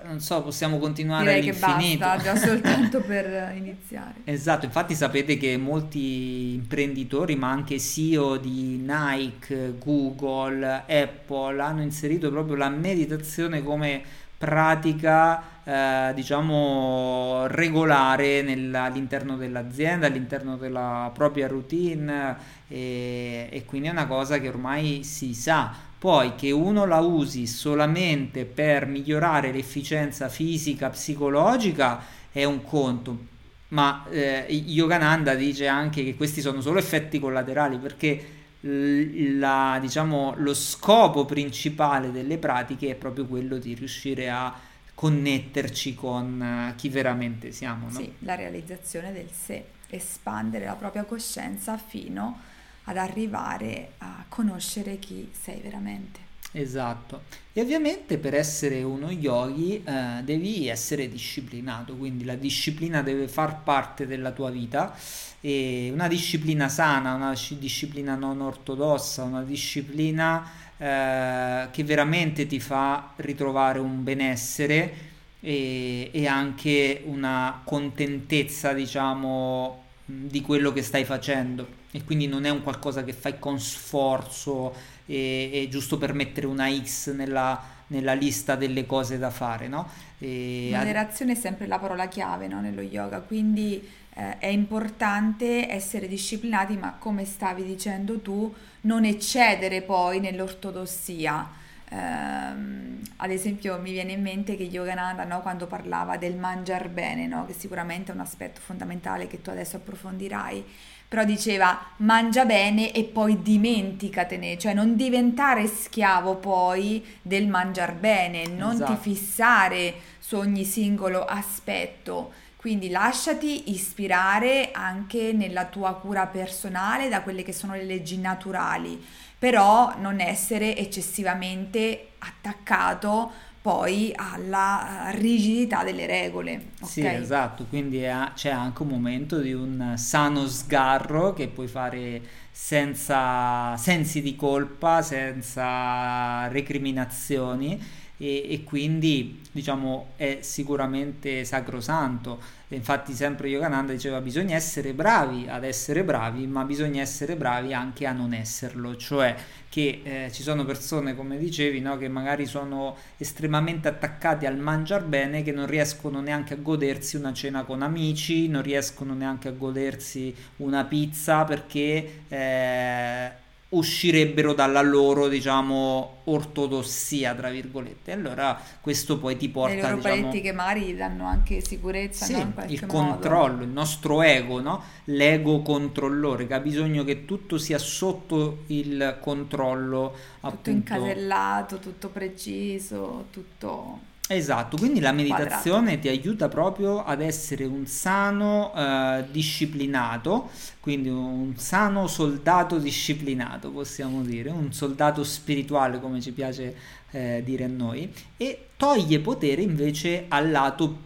non 0.04 0.20
so, 0.20 0.42
possiamo 0.42 0.78
continuare 0.78 1.24
Direi 1.24 1.40
all'infinito. 1.40 2.04
che 2.04 2.16
basta, 2.16 2.22
già 2.22 2.36
soltanto 2.36 3.00
per 3.06 3.54
iniziare. 3.56 4.14
Esatto, 4.24 4.64
infatti 4.66 4.94
sapete 4.94 5.36
che 5.36 5.56
molti 5.56 6.54
imprenditori, 6.54 7.36
ma 7.36 7.50
anche 7.50 7.78
CEO 7.78 8.36
di 8.36 8.82
Nike, 8.84 9.74
Google, 9.78 10.84
Apple, 10.86 11.60
hanno 11.60 11.82
inserito 11.82 12.30
proprio 12.30 12.56
la 12.56 12.68
meditazione 12.68 13.62
come 13.62 14.02
pratica 14.42 15.40
eh, 15.62 16.12
diciamo 16.14 17.46
regolare 17.46 18.42
nel, 18.42 18.74
all'interno 18.74 19.36
dell'azienda, 19.36 20.08
all'interno 20.08 20.56
della 20.56 21.12
propria 21.14 21.46
routine 21.46 22.36
e, 22.66 23.48
e 23.48 23.64
quindi 23.64 23.86
è 23.86 23.92
una 23.92 24.08
cosa 24.08 24.38
che 24.38 24.48
ormai 24.48 25.04
si 25.04 25.32
sa 25.32 25.72
poi 26.02 26.34
che 26.34 26.50
uno 26.50 26.84
la 26.84 26.98
usi 26.98 27.46
solamente 27.46 28.44
per 28.44 28.86
migliorare 28.86 29.52
l'efficienza 29.52 30.28
fisica, 30.28 30.90
psicologica 30.90 32.02
è 32.32 32.42
un 32.42 32.64
conto, 32.64 33.26
ma 33.68 34.04
eh, 34.10 34.46
Yogananda 34.48 35.36
dice 35.36 35.68
anche 35.68 36.02
che 36.02 36.16
questi 36.16 36.40
sono 36.40 36.60
solo 36.60 36.80
effetti 36.80 37.20
collaterali 37.20 37.78
perché 37.78 38.26
la, 38.62 39.78
diciamo, 39.80 40.34
lo 40.38 40.54
scopo 40.54 41.24
principale 41.24 42.10
delle 42.10 42.36
pratiche 42.36 42.90
è 42.90 42.94
proprio 42.96 43.26
quello 43.26 43.58
di 43.58 43.72
riuscire 43.74 44.28
a 44.28 44.52
connetterci 44.92 45.94
con 45.94 46.72
uh, 46.72 46.74
chi 46.74 46.88
veramente 46.88 47.52
siamo. 47.52 47.86
No? 47.88 47.96
Sì, 47.96 48.12
la 48.18 48.34
realizzazione 48.34 49.12
del 49.12 49.30
sé, 49.30 49.66
espandere 49.88 50.64
la 50.64 50.74
propria 50.74 51.04
coscienza 51.04 51.78
fino 51.78 52.50
ad 52.84 52.96
arrivare 52.96 53.92
a 53.98 54.24
conoscere 54.28 54.98
chi 54.98 55.30
sei 55.32 55.60
veramente. 55.60 56.30
Esatto. 56.52 57.22
E 57.52 57.60
ovviamente 57.62 58.18
per 58.18 58.34
essere 58.34 58.82
uno 58.82 59.10
yogi 59.10 59.82
eh, 59.82 60.22
devi 60.22 60.68
essere 60.68 61.08
disciplinato, 61.08 61.94
quindi 61.94 62.24
la 62.24 62.34
disciplina 62.34 63.02
deve 63.02 63.26
far 63.26 63.62
parte 63.62 64.06
della 64.06 64.32
tua 64.32 64.50
vita 64.50 64.94
e 65.40 65.90
una 65.92 66.08
disciplina 66.08 66.68
sana, 66.68 67.14
una 67.14 67.34
disciplina 67.58 68.14
non 68.16 68.42
ortodossa, 68.42 69.22
una 69.22 69.42
disciplina 69.42 70.46
eh, 70.76 71.68
che 71.70 71.84
veramente 71.84 72.46
ti 72.46 72.60
fa 72.60 73.12
ritrovare 73.16 73.78
un 73.78 74.02
benessere 74.02 75.10
e, 75.40 76.10
e 76.12 76.26
anche 76.26 77.02
una 77.06 77.62
contentezza, 77.64 78.74
diciamo, 78.74 79.84
di 80.04 80.42
quello 80.42 80.72
che 80.72 80.82
stai 80.82 81.04
facendo 81.04 81.80
e 81.92 82.04
quindi 82.04 82.26
non 82.26 82.44
è 82.44 82.50
un 82.50 82.62
qualcosa 82.62 83.04
che 83.04 83.12
fai 83.12 83.38
con 83.38 83.60
sforzo 83.60 84.74
e, 85.06 85.50
e 85.52 85.68
giusto 85.70 85.98
per 85.98 86.14
mettere 86.14 86.46
una 86.46 86.68
X 86.74 87.12
nella, 87.12 87.62
nella, 87.88 88.14
lista 88.14 88.56
delle 88.56 88.86
cose 88.86 89.18
da 89.18 89.30
fare, 89.30 89.68
no? 89.68 89.88
E 90.18 90.70
Moderazione 90.72 91.32
è 91.32 91.34
sempre 91.36 91.66
la 91.66 91.78
parola 91.78 92.08
chiave 92.08 92.48
no? 92.48 92.60
nello 92.60 92.80
yoga, 92.80 93.20
quindi 93.20 93.86
eh, 94.14 94.38
è 94.38 94.46
importante 94.46 95.70
essere 95.70 96.08
disciplinati, 96.08 96.76
ma 96.76 96.94
come 96.98 97.24
stavi 97.26 97.62
dicendo 97.62 98.20
tu, 98.20 98.52
non 98.82 99.04
eccedere 99.04 99.82
poi 99.82 100.20
nell'ortodossia. 100.20 101.60
Um, 101.92 103.02
ad 103.16 103.30
esempio 103.30 103.78
mi 103.78 103.92
viene 103.92 104.12
in 104.12 104.22
mente 104.22 104.56
che 104.56 104.62
Yogananda 104.62 105.24
no, 105.24 105.42
quando 105.42 105.66
parlava 105.66 106.16
del 106.16 106.36
mangiar 106.36 106.88
bene, 106.88 107.26
no, 107.26 107.44
che 107.44 107.52
sicuramente 107.52 108.10
è 108.10 108.14
un 108.14 108.20
aspetto 108.20 108.60
fondamentale 108.62 109.26
che 109.26 109.42
tu 109.42 109.50
adesso 109.50 109.76
approfondirai, 109.76 110.64
però 111.06 111.24
diceva 111.24 111.78
mangia 111.98 112.46
bene 112.46 112.92
e 112.92 113.04
poi 113.04 113.42
dimenticatene, 113.42 114.56
cioè 114.56 114.72
non 114.72 114.96
diventare 114.96 115.66
schiavo 115.66 116.36
poi 116.36 117.04
del 117.20 117.46
mangiar 117.46 117.92
bene, 117.92 118.46
non 118.46 118.72
esatto. 118.72 118.94
ti 118.94 118.98
fissare 118.98 119.94
su 120.18 120.36
ogni 120.36 120.64
singolo 120.64 121.26
aspetto. 121.26 122.32
Quindi 122.56 122.88
lasciati 122.90 123.72
ispirare 123.72 124.70
anche 124.72 125.32
nella 125.32 125.66
tua 125.66 125.94
cura 125.96 126.26
personale 126.26 127.08
da 127.08 127.20
quelle 127.20 127.42
che 127.42 127.52
sono 127.52 127.74
le 127.74 127.82
leggi 127.82 128.18
naturali, 128.18 129.04
però 129.42 129.96
non 129.98 130.20
essere 130.20 130.76
eccessivamente 130.76 132.10
attaccato 132.18 133.28
poi 133.60 134.12
alla 134.14 135.08
eh, 135.10 135.16
rigidità 135.18 135.82
delle 135.82 136.06
regole. 136.06 136.66
Okay? 136.76 136.88
Sì, 136.88 137.04
esatto, 137.04 137.64
quindi 137.68 138.02
è, 138.02 138.14
c'è 138.34 138.50
anche 138.50 138.82
un 138.82 138.88
momento 138.88 139.38
di 139.38 139.52
un 139.52 139.94
sano 139.96 140.46
sgarro 140.46 141.32
che 141.32 141.48
puoi 141.48 141.66
fare 141.66 142.22
senza 142.52 143.76
sensi 143.78 144.22
di 144.22 144.36
colpa, 144.36 145.02
senza 145.02 146.46
recriminazioni 146.46 147.80
e, 148.16 148.52
e 148.52 148.64
quindi 148.64 149.40
diciamo 149.50 150.12
è 150.16 150.38
sicuramente 150.40 151.44
sacrosanto. 151.44 152.60
Infatti 152.68 153.12
sempre 153.12 153.48
Yogananda 153.48 153.92
diceva 153.92 154.20
bisogna 154.20 154.56
essere 154.56 154.94
bravi 154.94 155.46
ad 155.48 155.64
essere 155.64 156.04
bravi, 156.04 156.46
ma 156.46 156.64
bisogna 156.64 157.02
essere 157.02 157.36
bravi 157.36 157.74
anche 157.74 158.06
a 158.06 158.12
non 158.12 158.32
esserlo, 158.32 158.96
cioè 158.96 159.36
che 159.68 160.00
eh, 160.04 160.30
ci 160.32 160.42
sono 160.42 160.64
persone, 160.64 161.14
come 161.14 161.38
dicevi, 161.38 161.80
no, 161.80 161.96
che 161.98 162.08
magari 162.08 162.46
sono 162.46 162.96
estremamente 163.16 163.88
attaccati 163.88 164.46
al 164.46 164.58
mangiar 164.58 165.04
bene, 165.04 165.42
che 165.42 165.52
non 165.52 165.66
riescono 165.66 166.20
neanche 166.20 166.54
a 166.54 166.58
godersi 166.58 167.16
una 167.16 167.32
cena 167.32 167.64
con 167.64 167.82
amici, 167.82 168.48
non 168.48 168.62
riescono 168.62 169.14
neanche 169.14 169.48
a 169.48 169.52
godersi 169.52 170.34
una 170.56 170.84
pizza 170.84 171.44
perché 171.44 172.22
eh, 172.28 173.30
uscirebbero 173.72 174.52
dalla 174.54 174.82
loro, 174.82 175.28
diciamo, 175.28 176.20
ortodossia, 176.24 177.34
tra 177.34 177.50
virgolette. 177.50 178.12
Allora 178.12 178.60
questo 178.80 179.18
poi 179.18 179.36
ti 179.36 179.48
porta... 179.48 179.74
Le 179.74 179.80
loro 179.82 179.96
diciamo, 179.96 180.14
paletti 180.14 180.40
che 180.40 180.52
magari 180.52 180.94
danno 180.96 181.26
anche 181.26 181.60
sicurezza, 181.60 182.24
sì, 182.24 182.32
no? 182.32 182.52
il 182.66 182.86
controllo, 182.86 183.52
modo. 183.52 183.64
il 183.64 183.70
nostro 183.70 184.22
ego, 184.22 184.60
no? 184.60 184.82
L'ego 185.04 185.62
controllore 185.62 186.46
che 186.46 186.54
ha 186.54 186.60
bisogno 186.60 187.04
che 187.04 187.24
tutto 187.24 187.58
sia 187.58 187.78
sotto 187.78 188.64
il 188.66 189.18
controllo. 189.20 190.10
Tutto 190.10 190.46
appunto, 190.46 190.70
incasellato, 190.70 191.78
tutto 191.78 192.08
preciso, 192.08 193.26
tutto 193.30 194.10
Esatto, 194.34 194.76
quindi 194.76 195.00
la 195.00 195.12
meditazione 195.12 195.96
quadrato. 195.96 196.00
ti 196.00 196.08
aiuta 196.08 196.48
proprio 196.48 197.04
ad 197.04 197.20
essere 197.20 197.64
un 197.64 197.86
sano 197.86 198.72
eh, 198.74 199.24
disciplinato, 199.30 200.50
quindi 200.80 201.08
un 201.08 201.52
sano 201.56 202.06
soldato 202.06 202.78
disciplinato, 202.78 203.70
possiamo 203.70 204.22
dire, 204.22 204.50
un 204.50 204.72
soldato 204.72 205.22
spirituale 205.22 206.00
come 206.00 206.20
ci 206.20 206.32
piace 206.32 206.74
eh, 207.10 207.42
dire 207.44 207.64
a 207.64 207.68
noi, 207.68 208.10
e 208.36 208.68
toglie 208.76 209.20
potere 209.20 209.60
invece 209.60 210.24
al 210.28 210.50
lato, 210.50 210.96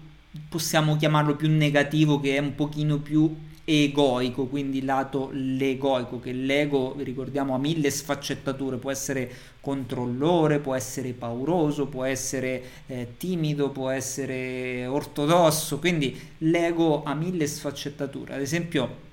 possiamo 0.49 0.97
chiamarlo 0.97 1.35
più 1.35 1.51
negativo, 1.51 2.21
che 2.21 2.37
è 2.37 2.39
un 2.39 2.55
pochino 2.55 2.99
più 2.99 3.35
egoico, 3.69 4.47
quindi 4.47 4.85
lato 4.85 5.29
legoico, 5.33 6.21
che 6.21 6.31
l'ego, 6.31 6.95
ricordiamo, 6.99 7.53
ha 7.53 7.59
mille 7.59 7.91
sfaccettature, 7.91 8.77
può 8.77 8.93
essere 8.93 9.29
controllore, 9.61 10.61
può 10.61 10.77
essere 10.77 11.13
pauroso, 11.13 11.87
può 11.87 12.05
essere 12.05 12.63
eh, 12.87 13.15
timido, 13.19 13.71
può 13.71 13.91
essere 13.91 14.87
ortodosso, 14.87 15.81
quindi 15.81 16.17
l'ego 16.39 17.03
ha 17.03 17.15
mille 17.15 17.47
sfaccettature. 17.49 18.35
Ad 18.35 18.41
esempio, 18.41 19.05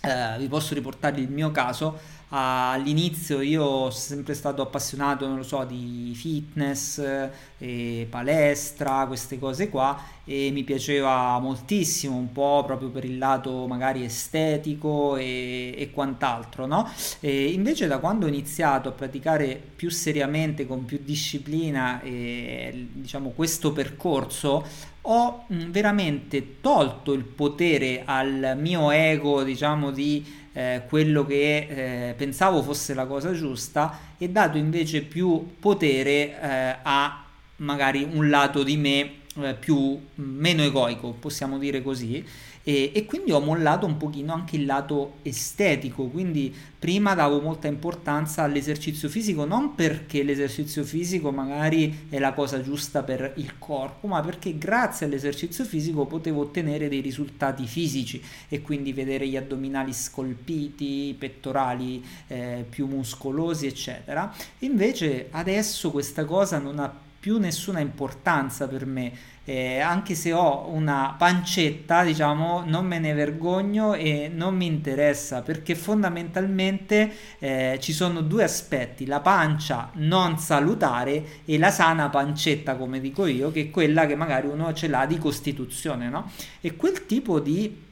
eh, 0.00 0.38
vi 0.38 0.48
posso 0.48 0.72
riportare 0.72 1.20
il 1.20 1.28
mio 1.28 1.50
caso, 1.50 2.20
all'inizio 2.30 3.42
io 3.42 3.62
sono 3.62 3.90
sempre 3.90 4.32
stato 4.32 4.62
appassionato, 4.62 5.26
non 5.26 5.36
lo 5.36 5.42
so, 5.42 5.64
di 5.64 6.12
fitness, 6.14 6.98
eh, 7.58 8.06
palestra, 8.08 9.04
queste 9.06 9.38
cose 9.38 9.68
qua 9.68 10.02
e 10.24 10.50
mi 10.52 10.62
piaceva 10.62 11.38
moltissimo, 11.40 12.16
un 12.16 12.32
po' 12.32 12.62
proprio 12.64 12.90
per 12.90 13.04
il 13.04 13.18
lato 13.18 13.66
magari 13.66 14.04
estetico 14.04 15.16
e, 15.16 15.74
e 15.76 15.90
quant'altro, 15.90 16.66
no? 16.66 16.88
E 17.20 17.46
invece 17.46 17.86
da 17.86 17.98
quando 17.98 18.26
ho 18.26 18.28
iniziato 18.28 18.88
a 18.88 18.92
praticare 18.92 19.60
più 19.74 19.90
seriamente, 19.90 20.66
con 20.66 20.84
più 20.84 21.00
disciplina, 21.02 22.00
e, 22.02 22.88
diciamo, 22.92 23.30
questo 23.30 23.72
percorso, 23.72 24.64
ho 25.02 25.44
veramente 25.48 26.60
tolto 26.60 27.12
il 27.12 27.24
potere 27.24 28.02
al 28.04 28.56
mio 28.58 28.90
ego, 28.90 29.42
diciamo, 29.42 29.90
di 29.90 30.24
eh, 30.52 30.82
quello 30.88 31.26
che 31.26 32.10
eh, 32.10 32.14
pensavo 32.14 32.62
fosse 32.62 32.94
la 32.94 33.06
cosa 33.06 33.32
giusta 33.32 33.98
e 34.18 34.28
dato 34.28 34.58
invece 34.58 35.02
più 35.02 35.54
potere 35.58 36.40
eh, 36.40 36.76
a 36.82 37.24
magari 37.56 38.06
un 38.10 38.28
lato 38.28 38.62
di 38.62 38.76
me 38.76 39.10
eh, 39.40 39.54
più 39.54 39.98
meno 40.16 40.62
egoico, 40.62 41.12
possiamo 41.12 41.58
dire 41.58 41.82
così 41.82 42.24
e, 42.64 42.92
e, 42.94 43.06
quindi 43.06 43.32
ho 43.32 43.40
mollato 43.40 43.86
un 43.86 43.96
pochino 43.96 44.32
anche 44.32 44.54
il 44.54 44.66
lato 44.66 45.14
estetico, 45.22 46.06
quindi 46.06 46.54
prima 46.78 47.14
davo 47.14 47.40
molta 47.40 47.66
importanza 47.66 48.42
all'esercizio 48.42 49.08
fisico, 49.08 49.44
non 49.44 49.74
perché 49.74 50.22
l'esercizio 50.22 50.84
fisico 50.84 51.32
magari 51.32 52.06
è 52.08 52.20
la 52.20 52.32
cosa 52.32 52.62
giusta 52.62 53.02
per 53.02 53.32
il 53.36 53.58
corpo, 53.58 54.06
ma 54.06 54.20
perché 54.20 54.56
grazie 54.58 55.06
all'esercizio 55.06 55.64
fisico 55.64 56.06
potevo 56.06 56.42
ottenere 56.42 56.88
dei 56.88 57.00
risultati 57.00 57.66
fisici 57.66 58.22
e 58.48 58.62
quindi 58.62 58.92
vedere 58.92 59.26
gli 59.26 59.36
addominali 59.36 59.92
scolpiti, 59.92 61.08
i 61.08 61.14
pettorali 61.14 62.04
eh, 62.28 62.64
più 62.68 62.86
muscolosi, 62.86 63.66
eccetera. 63.66 64.32
Invece 64.60 65.28
adesso 65.32 65.90
questa 65.90 66.24
cosa 66.24 66.58
non 66.58 66.78
ha 66.78 67.10
più 67.22 67.38
nessuna 67.38 67.78
importanza 67.78 68.66
per 68.66 68.84
me 68.84 69.12
eh, 69.44 69.78
anche 69.78 70.16
se 70.16 70.32
ho 70.32 70.68
una 70.70 71.14
pancetta, 71.16 72.02
diciamo, 72.02 72.64
non 72.66 72.84
me 72.84 72.98
ne 72.98 73.12
vergogno 73.12 73.94
e 73.94 74.28
non 74.32 74.56
mi 74.56 74.66
interessa 74.66 75.42
perché 75.42 75.76
fondamentalmente 75.76 77.12
eh, 77.38 77.78
ci 77.80 77.92
sono 77.92 78.22
due 78.22 78.42
aspetti, 78.42 79.06
la 79.06 79.20
pancia 79.20 79.90
non 79.94 80.38
salutare 80.38 81.42
e 81.44 81.58
la 81.58 81.70
sana 81.70 82.08
pancetta, 82.08 82.74
come 82.74 83.00
dico 83.00 83.26
io, 83.26 83.52
che 83.52 83.62
è 83.62 83.70
quella 83.70 84.06
che 84.06 84.16
magari 84.16 84.48
uno 84.48 84.72
ce 84.72 84.88
l'ha 84.88 85.06
di 85.06 85.18
costituzione, 85.18 86.08
no? 86.08 86.30
E 86.60 86.74
quel 86.74 87.06
tipo 87.06 87.38
di 87.38 87.90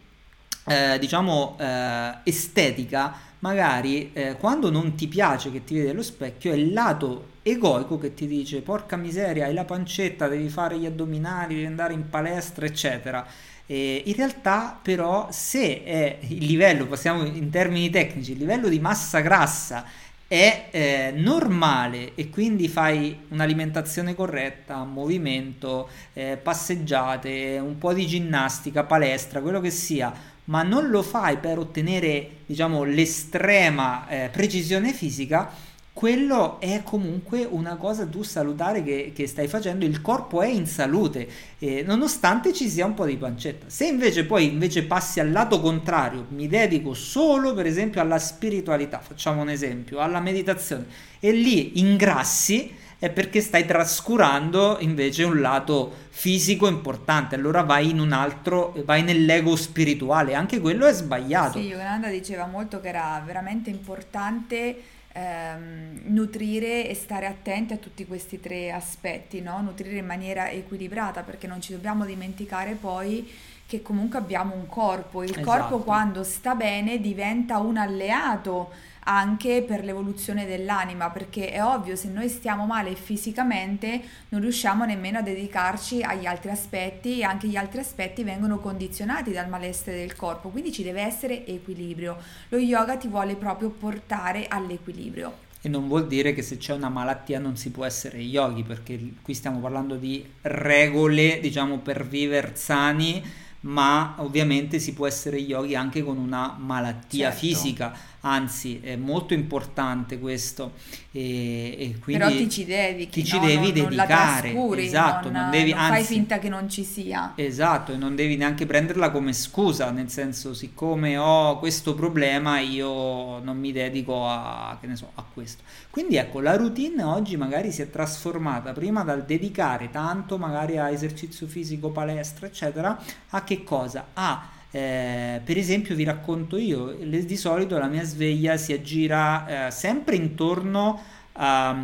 eh, 0.66 0.98
diciamo 0.98 1.56
eh, 1.58 2.18
estetica 2.24 3.28
magari 3.40 4.12
eh, 4.12 4.36
quando 4.36 4.70
non 4.70 4.94
ti 4.94 5.08
piace 5.08 5.50
che 5.50 5.64
ti 5.64 5.74
vedi 5.74 5.88
allo 5.88 6.02
specchio 6.02 6.52
è 6.52 6.56
il 6.56 6.72
lato 6.74 7.29
egoico 7.42 7.98
che 7.98 8.14
ti 8.14 8.26
dice 8.26 8.60
porca 8.60 8.96
miseria 8.96 9.46
hai 9.46 9.54
la 9.54 9.64
pancetta 9.64 10.28
devi 10.28 10.48
fare 10.48 10.78
gli 10.78 10.86
addominali 10.86 11.54
devi 11.54 11.66
andare 11.66 11.92
in 11.92 12.08
palestra 12.08 12.66
eccetera. 12.66 13.26
E 13.66 14.02
in 14.04 14.14
realtà 14.14 14.78
però 14.82 15.28
se 15.30 15.84
è 15.84 16.18
il 16.28 16.44
livello 16.44 16.86
passiamo 16.86 17.24
in 17.24 17.50
termini 17.50 17.88
tecnici 17.88 18.32
il 18.32 18.38
livello 18.38 18.68
di 18.68 18.80
massa 18.80 19.20
grassa 19.20 19.84
è 20.30 20.68
eh, 20.70 21.12
normale 21.16 22.14
e 22.14 22.30
quindi 22.30 22.68
fai 22.68 23.18
un'alimentazione 23.30 24.14
corretta, 24.14 24.84
movimento, 24.84 25.88
eh, 26.12 26.38
passeggiate, 26.40 27.58
un 27.60 27.78
po' 27.78 27.92
di 27.92 28.06
ginnastica, 28.06 28.84
palestra, 28.84 29.40
quello 29.40 29.60
che 29.60 29.70
sia, 29.70 30.14
ma 30.44 30.62
non 30.62 30.88
lo 30.88 31.02
fai 31.02 31.38
per 31.38 31.58
ottenere, 31.58 32.42
diciamo, 32.46 32.84
l'estrema 32.84 34.06
eh, 34.06 34.28
precisione 34.30 34.92
fisica, 34.92 35.50
quello 35.92 36.60
è 36.60 36.82
comunque 36.84 37.44
una 37.44 37.76
cosa 37.76 38.06
tu 38.06 38.22
salutare 38.22 38.82
che, 38.82 39.12
che 39.14 39.26
stai 39.26 39.48
facendo, 39.48 39.84
il 39.84 40.00
corpo 40.00 40.40
è 40.40 40.46
in 40.46 40.66
salute, 40.66 41.28
eh, 41.58 41.82
nonostante 41.82 42.52
ci 42.52 42.68
sia 42.68 42.86
un 42.86 42.94
po' 42.94 43.04
di 43.04 43.16
pancetta. 43.16 43.66
Se 43.68 43.86
invece 43.86 44.24
poi 44.24 44.46
invece 44.46 44.84
passi 44.84 45.20
al 45.20 45.30
lato 45.30 45.60
contrario, 45.60 46.26
mi 46.30 46.48
dedico 46.48 46.94
solo 46.94 47.54
per 47.54 47.66
esempio 47.66 48.00
alla 48.00 48.18
spiritualità, 48.18 49.00
facciamo 49.00 49.42
un 49.42 49.50
esempio, 49.50 49.98
alla 49.98 50.20
meditazione, 50.20 50.86
e 51.18 51.32
lì 51.32 51.80
ingrassi, 51.80 52.78
è 53.00 53.08
perché 53.08 53.40
stai 53.40 53.64
trascurando 53.64 54.76
invece 54.80 55.24
un 55.24 55.40
lato 55.40 55.90
fisico 56.10 56.68
importante, 56.68 57.34
allora 57.34 57.62
vai 57.62 57.88
in 57.88 57.98
un 57.98 58.12
altro, 58.12 58.74
vai 58.84 59.02
nell'ego 59.02 59.56
spirituale, 59.56 60.34
anche 60.34 60.60
quello 60.60 60.86
è 60.86 60.92
sbagliato. 60.92 61.58
Sì, 61.58 61.66
Yolanda 61.66 62.08
diceva 62.08 62.46
molto 62.46 62.78
che 62.80 62.88
era 62.88 63.22
veramente 63.24 63.70
importante 63.70 64.98
ehm, 65.12 66.02
nutrire 66.04 66.88
e 66.88 66.94
stare 66.94 67.26
attenti 67.26 67.72
a 67.72 67.76
tutti 67.76 68.06
questi 68.06 68.40
tre 68.40 68.70
aspetti, 68.70 69.40
no? 69.40 69.60
nutrire 69.60 69.98
in 69.98 70.06
maniera 70.06 70.50
equilibrata 70.50 71.22
perché 71.22 71.46
non 71.46 71.60
ci 71.60 71.72
dobbiamo 71.72 72.04
dimenticare 72.04 72.74
poi 72.74 73.30
che 73.66 73.82
comunque 73.82 74.18
abbiamo 74.18 74.54
un 74.54 74.66
corpo, 74.66 75.22
il 75.22 75.30
esatto. 75.30 75.46
corpo 75.46 75.78
quando 75.78 76.24
sta 76.24 76.54
bene 76.56 77.00
diventa 77.00 77.58
un 77.58 77.76
alleato 77.76 78.70
anche 79.10 79.64
per 79.66 79.82
l'evoluzione 79.82 80.46
dell'anima, 80.46 81.10
perché 81.10 81.50
è 81.50 81.64
ovvio 81.64 81.96
se 81.96 82.08
noi 82.08 82.28
stiamo 82.28 82.64
male 82.64 82.94
fisicamente 82.94 84.00
non 84.28 84.40
riusciamo 84.40 84.84
nemmeno 84.84 85.18
a 85.18 85.22
dedicarci 85.22 86.00
agli 86.02 86.26
altri 86.26 86.50
aspetti 86.50 87.18
e 87.18 87.24
anche 87.24 87.48
gli 87.48 87.56
altri 87.56 87.80
aspetti 87.80 88.22
vengono 88.22 88.60
condizionati 88.60 89.32
dal 89.32 89.48
malessere 89.48 89.98
del 89.98 90.14
corpo, 90.14 90.50
quindi 90.50 90.70
ci 90.70 90.84
deve 90.84 91.02
essere 91.02 91.44
equilibrio. 91.44 92.18
Lo 92.50 92.58
yoga 92.58 92.96
ti 92.96 93.08
vuole 93.08 93.34
proprio 93.34 93.70
portare 93.70 94.46
all'equilibrio. 94.46 95.48
E 95.60 95.68
non 95.68 95.88
vuol 95.88 96.06
dire 96.06 96.32
che 96.32 96.42
se 96.42 96.56
c'è 96.56 96.72
una 96.72 96.88
malattia 96.88 97.40
non 97.40 97.56
si 97.56 97.70
può 97.70 97.84
essere 97.84 98.18
yogi, 98.18 98.62
perché 98.62 99.14
qui 99.20 99.34
stiamo 99.34 99.58
parlando 99.58 99.96
di 99.96 100.24
regole, 100.42 101.40
diciamo, 101.40 101.78
per 101.78 102.06
vivere 102.06 102.52
sani, 102.54 103.22
ma 103.62 104.14
ovviamente 104.18 104.78
si 104.78 104.94
può 104.94 105.06
essere 105.06 105.36
yogi 105.36 105.74
anche 105.74 106.02
con 106.02 106.16
una 106.16 106.56
malattia 106.58 107.30
certo. 107.30 107.38
fisica 107.38 107.94
anzi 108.20 108.80
è 108.82 108.96
molto 108.96 109.34
importante 109.34 110.18
questo. 110.18 110.72
E, 111.12 111.74
e 111.78 111.98
quindi 111.98 112.22
però 112.22 112.28
ti 112.28 112.48
ci 112.48 112.64
dedichi 112.64 113.22
ti 113.22 113.24
ci 113.24 113.38
no? 113.38 113.46
devi 113.46 113.72
non, 113.80 113.88
dedicare. 113.88 114.52
non 114.52 114.78
esatto 114.78 115.28
non, 115.28 115.40
non 115.42 115.50
devi 115.50 115.70
non 115.72 115.80
anzi, 115.80 115.92
fai 115.92 116.04
finta 116.04 116.38
che 116.38 116.48
non 116.48 116.68
ci 116.68 116.84
sia. 116.84 117.32
Esatto 117.34 117.92
e 117.92 117.96
non 117.96 118.14
devi 118.14 118.36
neanche 118.36 118.66
prenderla 118.66 119.10
come 119.10 119.32
scusa 119.32 119.90
nel 119.90 120.08
senso 120.08 120.54
siccome 120.54 121.16
ho 121.16 121.58
questo 121.58 121.94
problema 121.94 122.60
io 122.60 123.40
non 123.40 123.58
mi 123.58 123.72
dedico 123.72 124.28
a 124.28 124.76
che 124.80 124.86
ne 124.86 124.96
so 124.96 125.10
a 125.14 125.24
questo. 125.32 125.62
Quindi 125.90 126.16
ecco 126.16 126.40
la 126.40 126.56
routine 126.56 127.02
oggi 127.02 127.36
magari 127.36 127.72
si 127.72 127.82
è 127.82 127.90
trasformata 127.90 128.72
prima 128.72 129.02
dal 129.02 129.24
dedicare 129.24 129.90
tanto 129.90 130.38
magari 130.38 130.78
a 130.78 130.90
esercizio 130.90 131.46
fisico 131.46 131.90
palestra 131.90 132.46
eccetera 132.46 132.96
a 133.30 133.42
che 133.42 133.64
cosa? 133.64 134.08
A 134.12 134.58
eh, 134.72 135.40
per 135.44 135.58
esempio, 135.58 135.94
vi 135.94 136.04
racconto 136.04 136.56
io, 136.56 136.96
di 137.00 137.36
solito 137.36 137.76
la 137.76 137.88
mia 137.88 138.04
sveglia 138.04 138.56
si 138.56 138.72
aggira 138.72 139.66
eh, 139.66 139.70
sempre 139.70 140.14
intorno 140.14 141.02
a, 141.32 141.76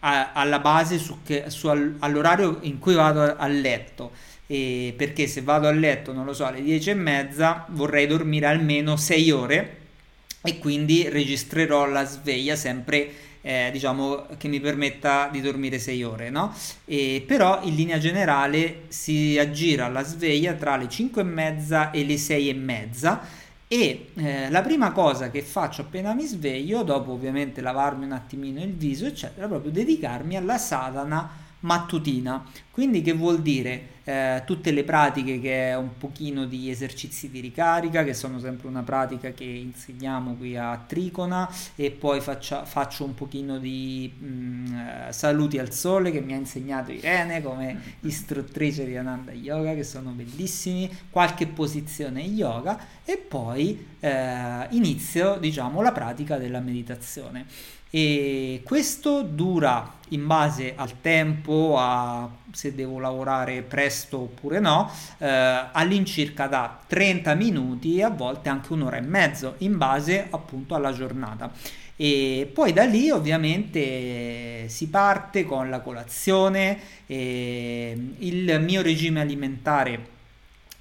a, 0.00 0.32
alla 0.32 0.58
base 0.58 0.98
su 0.98 1.18
che, 1.24 1.44
su 1.48 1.68
all, 1.68 1.96
all'orario 2.00 2.58
in 2.62 2.78
cui 2.78 2.94
vado 2.94 3.34
a 3.36 3.46
letto. 3.46 4.12
E 4.46 4.94
perché 4.96 5.26
se 5.26 5.42
vado 5.42 5.68
a 5.68 5.72
letto, 5.72 6.12
non 6.12 6.24
lo 6.24 6.32
so, 6.32 6.44
alle 6.44 6.62
10 6.62 6.90
e 6.90 6.94
mezza 6.94 7.64
vorrei 7.68 8.06
dormire 8.06 8.46
almeno 8.46 8.96
6 8.96 9.30
ore 9.30 9.76
e 10.42 10.58
quindi 10.58 11.08
registrerò 11.08 11.86
la 11.86 12.04
sveglia 12.04 12.56
sempre 12.56 13.10
eh, 13.42 13.70
diciamo 13.72 14.26
che 14.36 14.48
mi 14.48 14.60
permetta 14.60 15.28
di 15.30 15.40
dormire 15.40 15.78
6 15.78 16.02
ore, 16.02 16.30
no? 16.30 16.54
E, 16.84 17.24
però 17.26 17.60
in 17.62 17.74
linea 17.74 17.98
generale 17.98 18.82
si 18.88 19.38
aggira 19.38 19.88
la 19.88 20.02
sveglia 20.02 20.54
tra 20.54 20.76
le 20.76 20.88
5 20.88 21.22
e 21.22 21.24
mezza 21.24 21.90
e 21.90 22.04
le 22.04 22.18
6 22.18 22.48
e 22.48 22.54
mezza 22.54 23.20
e 23.72 24.08
eh, 24.16 24.50
la 24.50 24.62
prima 24.62 24.90
cosa 24.90 25.30
che 25.30 25.42
faccio 25.42 25.82
appena 25.82 26.12
mi 26.12 26.26
sveglio, 26.26 26.82
dopo 26.82 27.12
ovviamente 27.12 27.60
lavarmi 27.60 28.04
un 28.04 28.10
attimino 28.10 28.60
il 28.60 28.72
viso, 28.72 29.06
eccetera, 29.06 29.46
proprio 29.46 29.70
dedicarmi 29.70 30.36
alla 30.36 30.58
sadhana 30.58 31.30
mattutina. 31.60 32.44
Quindi 32.70 33.02
che 33.02 33.12
vuol 33.12 33.42
dire? 33.42 33.98
Eh, 34.04 34.42
tutte 34.46 34.72
le 34.72 34.82
pratiche 34.82 35.38
che 35.38 35.68
è 35.68 35.76
un 35.76 35.96
pochino 35.98 36.46
di 36.46 36.70
esercizi 36.70 37.30
di 37.30 37.40
ricarica, 37.40 38.02
che 38.02 38.14
sono 38.14 38.38
sempre 38.38 38.66
una 38.68 38.82
pratica 38.82 39.30
che 39.32 39.44
insegniamo 39.44 40.34
qui 40.34 40.56
a 40.56 40.82
Tricona, 40.84 41.48
e 41.76 41.90
poi 41.90 42.20
faccia, 42.20 42.64
faccio 42.64 43.04
un 43.04 43.14
pochino 43.14 43.58
di 43.58 44.10
mh, 44.18 44.26
mm, 44.26 44.74
eh, 44.74 45.12
saluti 45.12 45.58
al 45.58 45.72
sole 45.72 46.10
che 46.10 46.20
mi 46.20 46.32
ha 46.32 46.36
insegnato 46.36 46.90
Irene 46.90 47.42
come 47.42 47.96
istruttrice 48.00 48.86
di 48.86 48.96
Ananda 48.96 49.32
Yoga, 49.32 49.74
che 49.74 49.84
sono 49.84 50.10
bellissimi, 50.10 50.90
qualche 51.10 51.46
posizione 51.46 52.22
yoga, 52.22 52.78
e 53.04 53.16
poi 53.18 53.86
eh, 54.00 54.66
inizio 54.70 55.36
diciamo 55.38 55.82
la 55.82 55.92
pratica 55.92 56.38
della 56.38 56.60
meditazione 56.60 57.46
e 57.90 58.62
questo 58.64 59.22
dura 59.22 59.98
in 60.10 60.26
base 60.26 60.74
al 60.76 61.00
tempo, 61.00 61.76
a 61.78 62.28
se 62.52 62.74
devo 62.74 62.98
lavorare 62.98 63.62
presto 63.62 64.20
oppure 64.20 64.60
no, 64.60 64.90
eh, 65.18 65.26
all'incirca 65.72 66.46
da 66.46 66.80
30 66.86 67.34
minuti 67.34 67.98
e 67.98 68.04
a 68.04 68.10
volte 68.10 68.48
anche 68.48 68.72
un'ora 68.72 68.96
e 68.96 69.02
mezzo 69.02 69.54
in 69.58 69.76
base 69.76 70.26
appunto 70.30 70.74
alla 70.74 70.92
giornata. 70.92 71.52
E 71.96 72.50
poi 72.52 72.72
da 72.72 72.84
lì 72.84 73.10
ovviamente 73.10 74.68
si 74.68 74.88
parte 74.88 75.44
con 75.44 75.68
la 75.68 75.80
colazione, 75.80 76.78
il 77.06 78.58
mio 78.62 78.80
regime 78.80 79.20
alimentare 79.20 80.06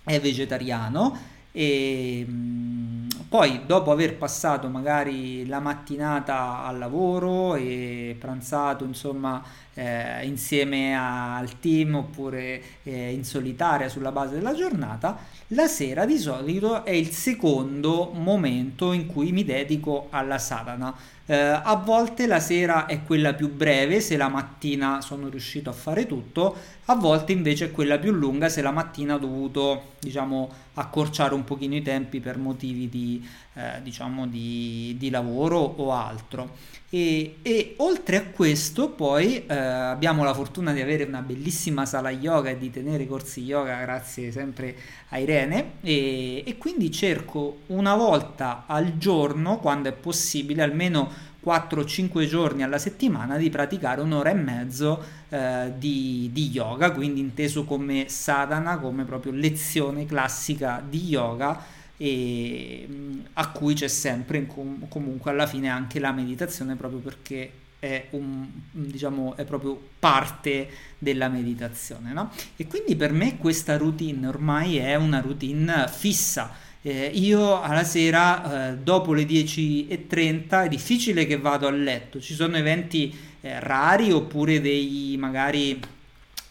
è 0.05 0.19
vegetariano 0.21 1.37
e 1.59 2.25
mm, 2.25 3.07
poi 3.27 3.63
dopo 3.65 3.91
aver 3.91 4.15
passato 4.15 4.69
magari 4.69 5.45
la 5.45 5.59
mattinata 5.59 6.63
al 6.63 6.77
lavoro 6.77 7.55
e 7.55 8.15
pranzato 8.17 8.85
insomma 8.85 9.43
eh, 9.73 10.25
insieme 10.25 10.97
al 10.97 11.59
team 11.59 11.95
oppure 11.95 12.61
eh, 12.83 13.11
in 13.11 13.23
solitaria 13.23 13.89
sulla 13.89 14.11
base 14.11 14.35
della 14.35 14.53
giornata 14.53 15.17
la 15.53 15.67
sera 15.67 16.05
di 16.05 16.19
solito 16.19 16.85
è 16.85 16.91
il 16.91 17.09
secondo 17.09 18.11
momento 18.13 18.91
in 18.91 19.07
cui 19.07 19.31
mi 19.31 19.43
dedico 19.43 20.07
alla 20.11 20.37
sadhana. 20.37 20.93
Eh, 21.25 21.35
a 21.35 21.75
volte 21.75 22.27
la 22.27 22.39
sera 22.39 22.85
è 22.85 23.03
quella 23.03 23.33
più 23.33 23.51
breve 23.51 23.99
se 23.99 24.15
la 24.15 24.29
mattina 24.29 25.01
sono 25.01 25.27
riuscito 25.27 25.69
a 25.69 25.73
fare 25.73 26.05
tutto, 26.05 26.55
a 26.85 26.95
volte 26.95 27.31
invece 27.31 27.65
è 27.65 27.71
quella 27.71 27.97
più 27.97 28.11
lunga 28.11 28.49
se 28.49 28.61
la 28.61 28.71
mattina 28.71 29.15
ho 29.15 29.19
dovuto 29.19 29.93
diciamo, 29.99 30.51
accorciare 30.75 31.33
un 31.33 31.43
pochino 31.43 31.75
i 31.75 31.81
tempi 31.81 32.19
per 32.19 32.37
motivi 32.37 32.87
di, 32.89 33.27
eh, 33.59 33.81
diciamo, 33.81 34.25
di, 34.25 34.95
di 34.97 35.09
lavoro 35.09 35.57
o 35.57 35.91
altro. 35.91 36.55
E, 36.89 37.35
e, 37.41 37.73
oltre 37.77 38.15
a 38.15 38.23
questo 38.23 38.89
poi 38.89 39.45
eh, 39.45 39.53
abbiamo 39.53 40.23
la 40.23 40.33
fortuna 40.33 40.71
di 40.71 40.81
avere 40.81 41.03
una 41.03 41.21
bellissima 41.21 41.85
sala 41.85 42.09
yoga 42.09 42.51
e 42.51 42.57
di 42.57 42.71
tenere 42.71 43.05
corsi 43.05 43.43
yoga 43.43 43.79
grazie 43.81 44.31
sempre 44.31 44.75
a 45.09 45.19
Irene 45.19 45.73
e, 45.81 46.43
e 46.47 46.57
quindi 46.57 46.89
cerco 46.89 47.59
una 47.67 47.95
volta 47.95 48.63
al 48.65 48.97
giorno 48.97 49.59
quando 49.59 49.89
è 49.89 49.91
possibile 49.91 50.63
almeno 50.63 51.11
4-5 51.45 52.25
giorni 52.25 52.63
alla 52.63 52.79
settimana 52.79 53.37
di 53.37 53.49
praticare 53.49 54.01
un'ora 54.01 54.31
e 54.31 54.35
mezzo 54.35 55.03
eh, 55.29 55.73
di, 55.77 56.29
di, 56.33 56.49
yoga, 56.49 56.91
quindi 56.91 57.19
inteso 57.19 57.65
come 57.65 58.05
sadhana, 58.07 58.77
come 58.77 59.03
proprio 59.03 59.31
lezione 59.31 60.05
classica 60.05 60.83
di 60.87 61.07
yoga 61.07 61.77
e 62.01 62.87
mm, 62.89 63.19
a 63.33 63.49
cui 63.49 63.73
c'è 63.73 63.89
sempre 63.89 64.45
com- 64.45 64.87
comunque 64.87 65.31
alla 65.31 65.45
fine 65.45 65.67
anche 65.69 65.99
la 65.99 66.13
meditazione 66.13 66.75
proprio 66.75 66.99
perché 66.99 67.51
è, 67.79 68.07
un, 68.11 68.47
diciamo, 68.71 69.35
è 69.35 69.43
proprio 69.43 69.79
parte 69.99 70.69
della 70.97 71.27
meditazione 71.27 72.13
no? 72.13 72.31
e 72.55 72.67
quindi 72.67 72.95
per 72.95 73.11
me 73.11 73.37
questa 73.37 73.77
routine 73.77 74.27
ormai 74.27 74.77
è 74.77 74.95
una 74.95 75.19
routine 75.19 75.87
fissa 75.89 76.67
eh, 76.81 77.11
io 77.13 77.61
alla 77.61 77.83
sera, 77.83 78.69
eh, 78.69 78.77
dopo 78.77 79.13
le 79.13 79.23
10.30, 79.23 80.63
è 80.63 80.67
difficile 80.69 81.25
che 81.25 81.37
vado 81.37 81.67
a 81.67 81.71
letto. 81.71 82.21
Ci 82.21 82.33
sono 82.33 82.55
eventi 82.55 83.13
eh, 83.41 83.59
rari 83.59 84.11
oppure 84.13 84.61
dei 84.61 85.15
magari 85.19 85.77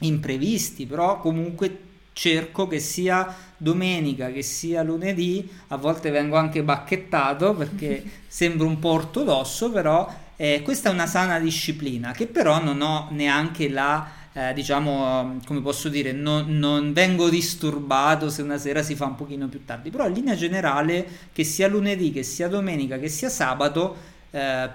imprevisti, 0.00 0.84
però 0.84 1.18
comunque 1.20 1.86
cerco 2.18 2.66
che 2.66 2.80
sia 2.80 3.32
domenica 3.56 4.32
che 4.32 4.42
sia 4.42 4.82
lunedì, 4.82 5.48
a 5.68 5.76
volte 5.76 6.10
vengo 6.10 6.36
anche 6.36 6.64
bacchettato 6.64 7.54
perché 7.54 8.02
sembro 8.26 8.66
un 8.66 8.80
po' 8.80 8.90
ortodosso, 8.90 9.70
però 9.70 10.12
eh, 10.34 10.60
questa 10.64 10.90
è 10.90 10.92
una 10.92 11.06
sana 11.06 11.38
disciplina 11.38 12.10
che 12.10 12.26
però 12.26 12.60
non 12.60 12.80
ho 12.80 13.06
neanche 13.12 13.68
la 13.68 14.16
eh, 14.32 14.52
diciamo, 14.52 15.38
come 15.46 15.60
posso 15.62 15.88
dire, 15.88 16.10
non, 16.12 16.58
non, 16.58 16.92
vengo 16.92 17.28
disturbato 17.28 18.30
se 18.30 18.42
una 18.42 18.58
sera 18.58 18.82
si 18.82 18.94
fa 18.94 19.06
un 19.06 19.14
pochino 19.14 19.48
più 19.48 19.64
tardi, 19.64 19.90
però 19.90 20.06
in 20.06 20.12
linea 20.12 20.36
generale, 20.36 21.06
che 21.32 21.42
sia 21.42 21.66
lunedì, 21.66 22.12
che 22.12 22.22
sia 22.22 22.46
domenica, 22.46 22.98
che 22.98 23.08
sia 23.08 23.30
sabato, 23.30 23.96
eh, 24.30 24.68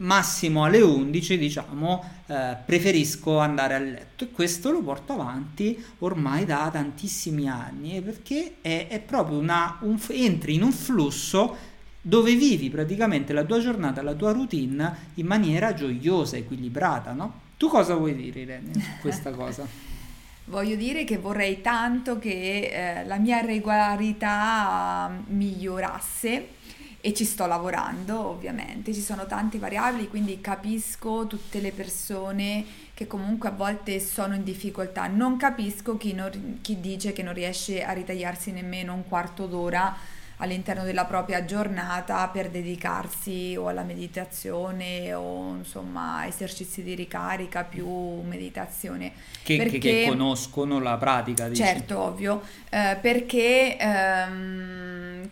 massimo 0.00 0.64
alle 0.64 0.80
11, 0.80 1.38
diciamo, 1.38 2.04
eh, 2.26 2.56
preferisco 2.64 3.38
andare 3.38 3.74
a 3.74 3.78
letto 3.78 4.24
e 4.24 4.30
questo 4.30 4.70
lo 4.70 4.82
porto 4.82 5.14
avanti 5.14 5.82
ormai 5.98 6.44
da 6.44 6.68
tantissimi 6.72 7.48
anni 7.48 7.96
eh, 7.96 8.02
perché 8.02 8.56
è, 8.60 8.86
è 8.88 9.00
proprio 9.00 9.38
una, 9.38 9.78
un, 9.80 9.98
entri 10.10 10.54
in 10.54 10.62
un 10.62 10.72
flusso 10.72 11.68
dove 12.02 12.34
vivi 12.34 12.70
praticamente 12.70 13.32
la 13.32 13.44
tua 13.44 13.60
giornata, 13.60 14.02
la 14.02 14.14
tua 14.14 14.32
routine 14.32 15.08
in 15.14 15.26
maniera 15.26 15.74
gioiosa, 15.74 16.36
equilibrata, 16.36 17.12
no? 17.12 17.48
Tu 17.58 17.68
cosa 17.68 17.94
vuoi 17.94 18.16
dire 18.16 18.40
Irene 18.40 18.72
su 18.72 18.90
questa 19.00 19.30
cosa? 19.32 19.66
Voglio 20.46 20.76
dire 20.76 21.04
che 21.04 21.18
vorrei 21.18 21.60
tanto 21.60 22.18
che 22.18 22.70
eh, 22.72 23.04
la 23.04 23.18
mia 23.18 23.40
regolarità 23.40 25.22
migliorasse 25.28 26.58
e 27.00 27.14
ci 27.14 27.24
sto 27.24 27.46
lavorando 27.46 28.26
ovviamente, 28.26 28.92
ci 28.92 29.00
sono 29.00 29.26
tante 29.26 29.58
variabili, 29.58 30.08
quindi 30.08 30.40
capisco 30.40 31.26
tutte 31.26 31.60
le 31.60 31.72
persone 31.72 32.64
che 32.92 33.06
comunque 33.06 33.48
a 33.48 33.52
volte 33.52 33.98
sono 34.00 34.34
in 34.34 34.44
difficoltà, 34.44 35.06
non 35.06 35.36
capisco 35.36 35.96
chi, 35.96 36.12
non, 36.12 36.58
chi 36.60 36.80
dice 36.80 37.12
che 37.12 37.22
non 37.22 37.32
riesce 37.32 37.82
a 37.82 37.92
ritagliarsi 37.92 38.52
nemmeno 38.52 38.92
un 38.92 39.08
quarto 39.08 39.46
d'ora 39.46 39.96
all'interno 40.40 40.84
della 40.84 41.04
propria 41.04 41.44
giornata 41.44 42.26
per 42.28 42.50
dedicarsi 42.50 43.54
o 43.58 43.68
alla 43.68 43.82
meditazione 43.82 45.12
o 45.14 45.54
insomma 45.54 46.26
esercizi 46.26 46.82
di 46.82 46.94
ricarica 46.94 47.64
più 47.64 47.86
meditazione. 48.22 49.12
Che, 49.42 49.56
perché, 49.56 49.78
che 49.78 50.06
conoscono 50.08 50.80
la 50.80 50.96
pratica. 50.96 51.48
Dici. 51.48 51.62
Certo, 51.62 51.98
ovvio, 51.98 52.42
eh, 52.70 52.96
perché 53.00 53.76
ehm, 53.78 54.79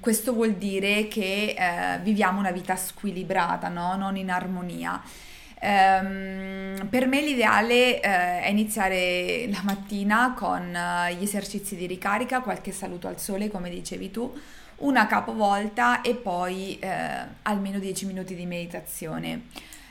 questo 0.01 0.33
vuol 0.33 0.55
dire 0.55 1.09
che 1.09 1.55
eh, 1.57 1.99
viviamo 2.03 2.39
una 2.39 2.51
vita 2.51 2.77
squilibrata, 2.77 3.69
no? 3.69 3.97
non 3.97 4.17
in 4.17 4.31
armonia. 4.31 5.03
Um, 5.61 6.87
per 6.89 7.09
me 7.09 7.21
l'ideale 7.21 7.97
uh, 7.97 8.45
è 8.45 8.49
iniziare 8.49 9.49
la 9.51 9.61
mattina 9.65 10.33
con 10.37 10.73
uh, 10.73 11.13
gli 11.13 11.25
esercizi 11.25 11.75
di 11.75 11.87
ricarica, 11.87 12.43
qualche 12.43 12.71
saluto 12.71 13.09
al 13.09 13.19
sole, 13.19 13.51
come 13.51 13.69
dicevi 13.69 14.13
tu, 14.13 14.33
una 14.79 15.07
capovolta 15.07 16.03
e 16.03 16.15
poi 16.15 16.79
eh, 16.79 17.27
almeno 17.43 17.79
10 17.79 18.07
minuti 18.07 18.35
di 18.35 18.47
meditazione. 18.47 19.47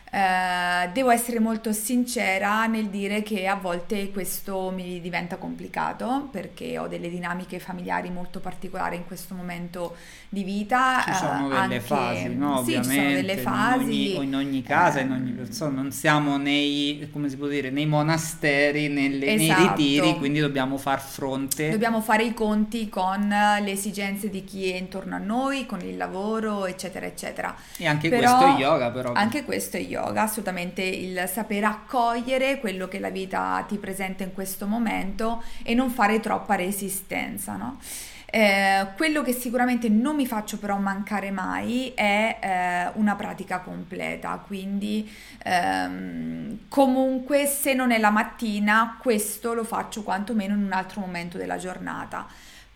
Eh, 0.09 0.89
devo 0.93 1.09
essere 1.09 1.39
molto 1.39 1.73
sincera 1.73 2.65
nel 2.65 2.87
dire 2.87 3.21
che 3.23 3.45
a 3.45 3.55
volte 3.55 4.09
questo 4.11 4.71
mi 4.71 5.01
diventa 5.01 5.35
complicato 5.35 6.29
perché 6.31 6.79
ho 6.79 6.87
delle 6.87 7.09
dinamiche 7.09 7.59
familiari 7.59 8.09
molto 8.09 8.39
particolari 8.39 8.95
in 8.95 9.05
questo 9.05 9.35
momento 9.35 9.97
di 10.29 10.43
vita. 10.43 11.03
Ci 11.05 11.13
sono 11.13 11.47
eh, 11.47 11.49
delle 11.49 11.55
anche, 11.55 11.79
fasi, 11.79 12.35
no? 12.35 12.63
Sì, 12.63 12.75
Ovviamente, 12.75 12.89
ci 12.89 12.99
sono 12.99 13.13
delle 13.13 13.37
fasi. 13.37 14.11
In 14.11 14.17
ogni, 14.17 14.27
in 14.27 14.35
ogni 14.35 14.63
casa, 14.63 14.99
in 14.99 15.11
ogni 15.11 15.31
persona, 15.31 15.81
non 15.81 15.91
siamo 15.91 16.37
nei, 16.37 17.09
come 17.11 17.29
si 17.29 17.37
può 17.37 17.47
dire, 17.47 17.69
nei 17.69 17.85
monasteri, 17.85 18.87
nelle, 18.89 19.33
esatto. 19.33 19.59
nei 19.59 19.67
ritiri, 19.69 20.17
quindi 20.17 20.39
dobbiamo 20.39 20.77
far 20.77 21.01
fronte. 21.01 21.69
Dobbiamo 21.69 22.01
fare 22.01 22.23
i 22.23 22.33
conti 22.33 22.89
con 22.89 23.27
le 23.27 23.71
esigenze 23.71 24.29
di 24.29 24.43
chi 24.43 24.71
è 24.71 24.75
intorno 24.75 25.15
a 25.15 25.19
noi, 25.19 25.65
con 25.65 25.81
il 25.81 25.97
lavoro, 25.97 26.65
eccetera, 26.65 27.05
eccetera. 27.05 27.55
E 27.77 27.87
anche 27.87 28.09
però, 28.09 28.37
questo 28.37 28.55
è 28.57 28.59
yoga, 28.59 28.91
però. 28.91 29.13
Anche 29.13 29.43
questo 29.43 29.77
è 29.77 29.81
yoga 29.81 30.23
assolutamente 30.23 30.81
il 30.81 31.29
sapere 31.31 31.65
accogliere 31.65 32.59
quello 32.59 32.87
che 32.87 32.99
la 32.99 33.09
vita 33.09 33.63
ti 33.67 33.77
presenta 33.77 34.23
in 34.23 34.33
questo 34.33 34.67
momento 34.67 35.43
e 35.63 35.73
non 35.73 35.89
fare 35.89 36.19
troppa 36.19 36.55
resistenza, 36.55 37.55
no? 37.55 37.79
Eh, 38.29 38.87
quello 38.97 39.21
che 39.21 39.31
sicuramente 39.31 39.87
non 39.87 40.17
mi 40.17 40.27
faccio 40.27 40.57
però 40.57 40.77
mancare 40.77 41.31
mai 41.31 41.93
è 41.95 42.37
eh, 42.41 42.99
una 42.99 43.15
pratica 43.15 43.61
completa, 43.61 44.43
quindi 44.45 45.09
ehm, 45.43 46.67
comunque 46.67 47.45
se 47.45 47.73
non 47.73 47.91
è 47.91 47.97
la 47.97 48.09
mattina 48.09 48.97
questo 48.99 49.53
lo 49.53 49.63
faccio 49.63 50.03
quantomeno 50.03 50.53
in 50.55 50.63
un 50.63 50.73
altro 50.73 50.99
momento 50.99 51.37
della 51.37 51.57
giornata. 51.57 52.27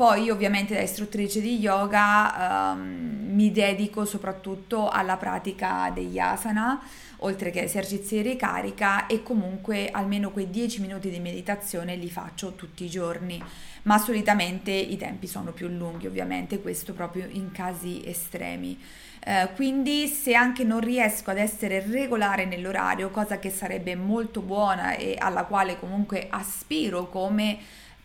Poi 0.02 0.32
ovviamente 0.32 0.74
da 0.74 0.82
istruttrice 0.82 1.42
di 1.42 1.60
yoga 1.60 2.72
ehm, 2.74 3.34
mi 3.34 3.52
dedico 3.52 4.04
soprattutto 4.04 4.90
alla 4.90 5.16
pratica 5.16 5.92
degli 5.94 6.18
asana 6.18 6.82
oltre 7.18 7.52
che 7.52 7.62
esercizi 7.62 8.16
di 8.16 8.30
ricarica 8.30 9.06
e 9.06 9.22
comunque 9.22 9.92
almeno 9.92 10.32
quei 10.32 10.50
10 10.50 10.82
minuti 10.82 11.12
di 11.12 11.20
meditazione 11.20 11.96
li 11.96 12.10
faccio 12.10 12.54
tutti 12.54 12.84
i 12.84 12.90
giorni, 12.90 13.40
ma 13.84 14.00
solitamente 14.00 14.72
i 14.72 14.98
tempi 14.98 15.28
sono 15.28 15.52
più 15.52 15.68
lunghi, 15.68 16.08
ovviamente 16.08 16.62
questo 16.62 16.94
proprio 16.94 17.28
in 17.30 17.52
casi 17.52 18.02
estremi. 18.04 18.82
Eh, 19.24 19.50
quindi 19.54 20.08
se 20.08 20.34
anche 20.34 20.64
non 20.64 20.80
riesco 20.80 21.30
ad 21.30 21.38
essere 21.38 21.86
regolare 21.86 22.46
nell'orario, 22.46 23.12
cosa 23.12 23.38
che 23.38 23.52
sarebbe 23.52 23.96
molto 23.96 24.42
buona 24.42 24.96
e 24.96 25.16
alla 25.20 25.44
quale 25.44 25.78
comunque 25.78 26.26
aspiro 26.28 27.08
come 27.08 27.60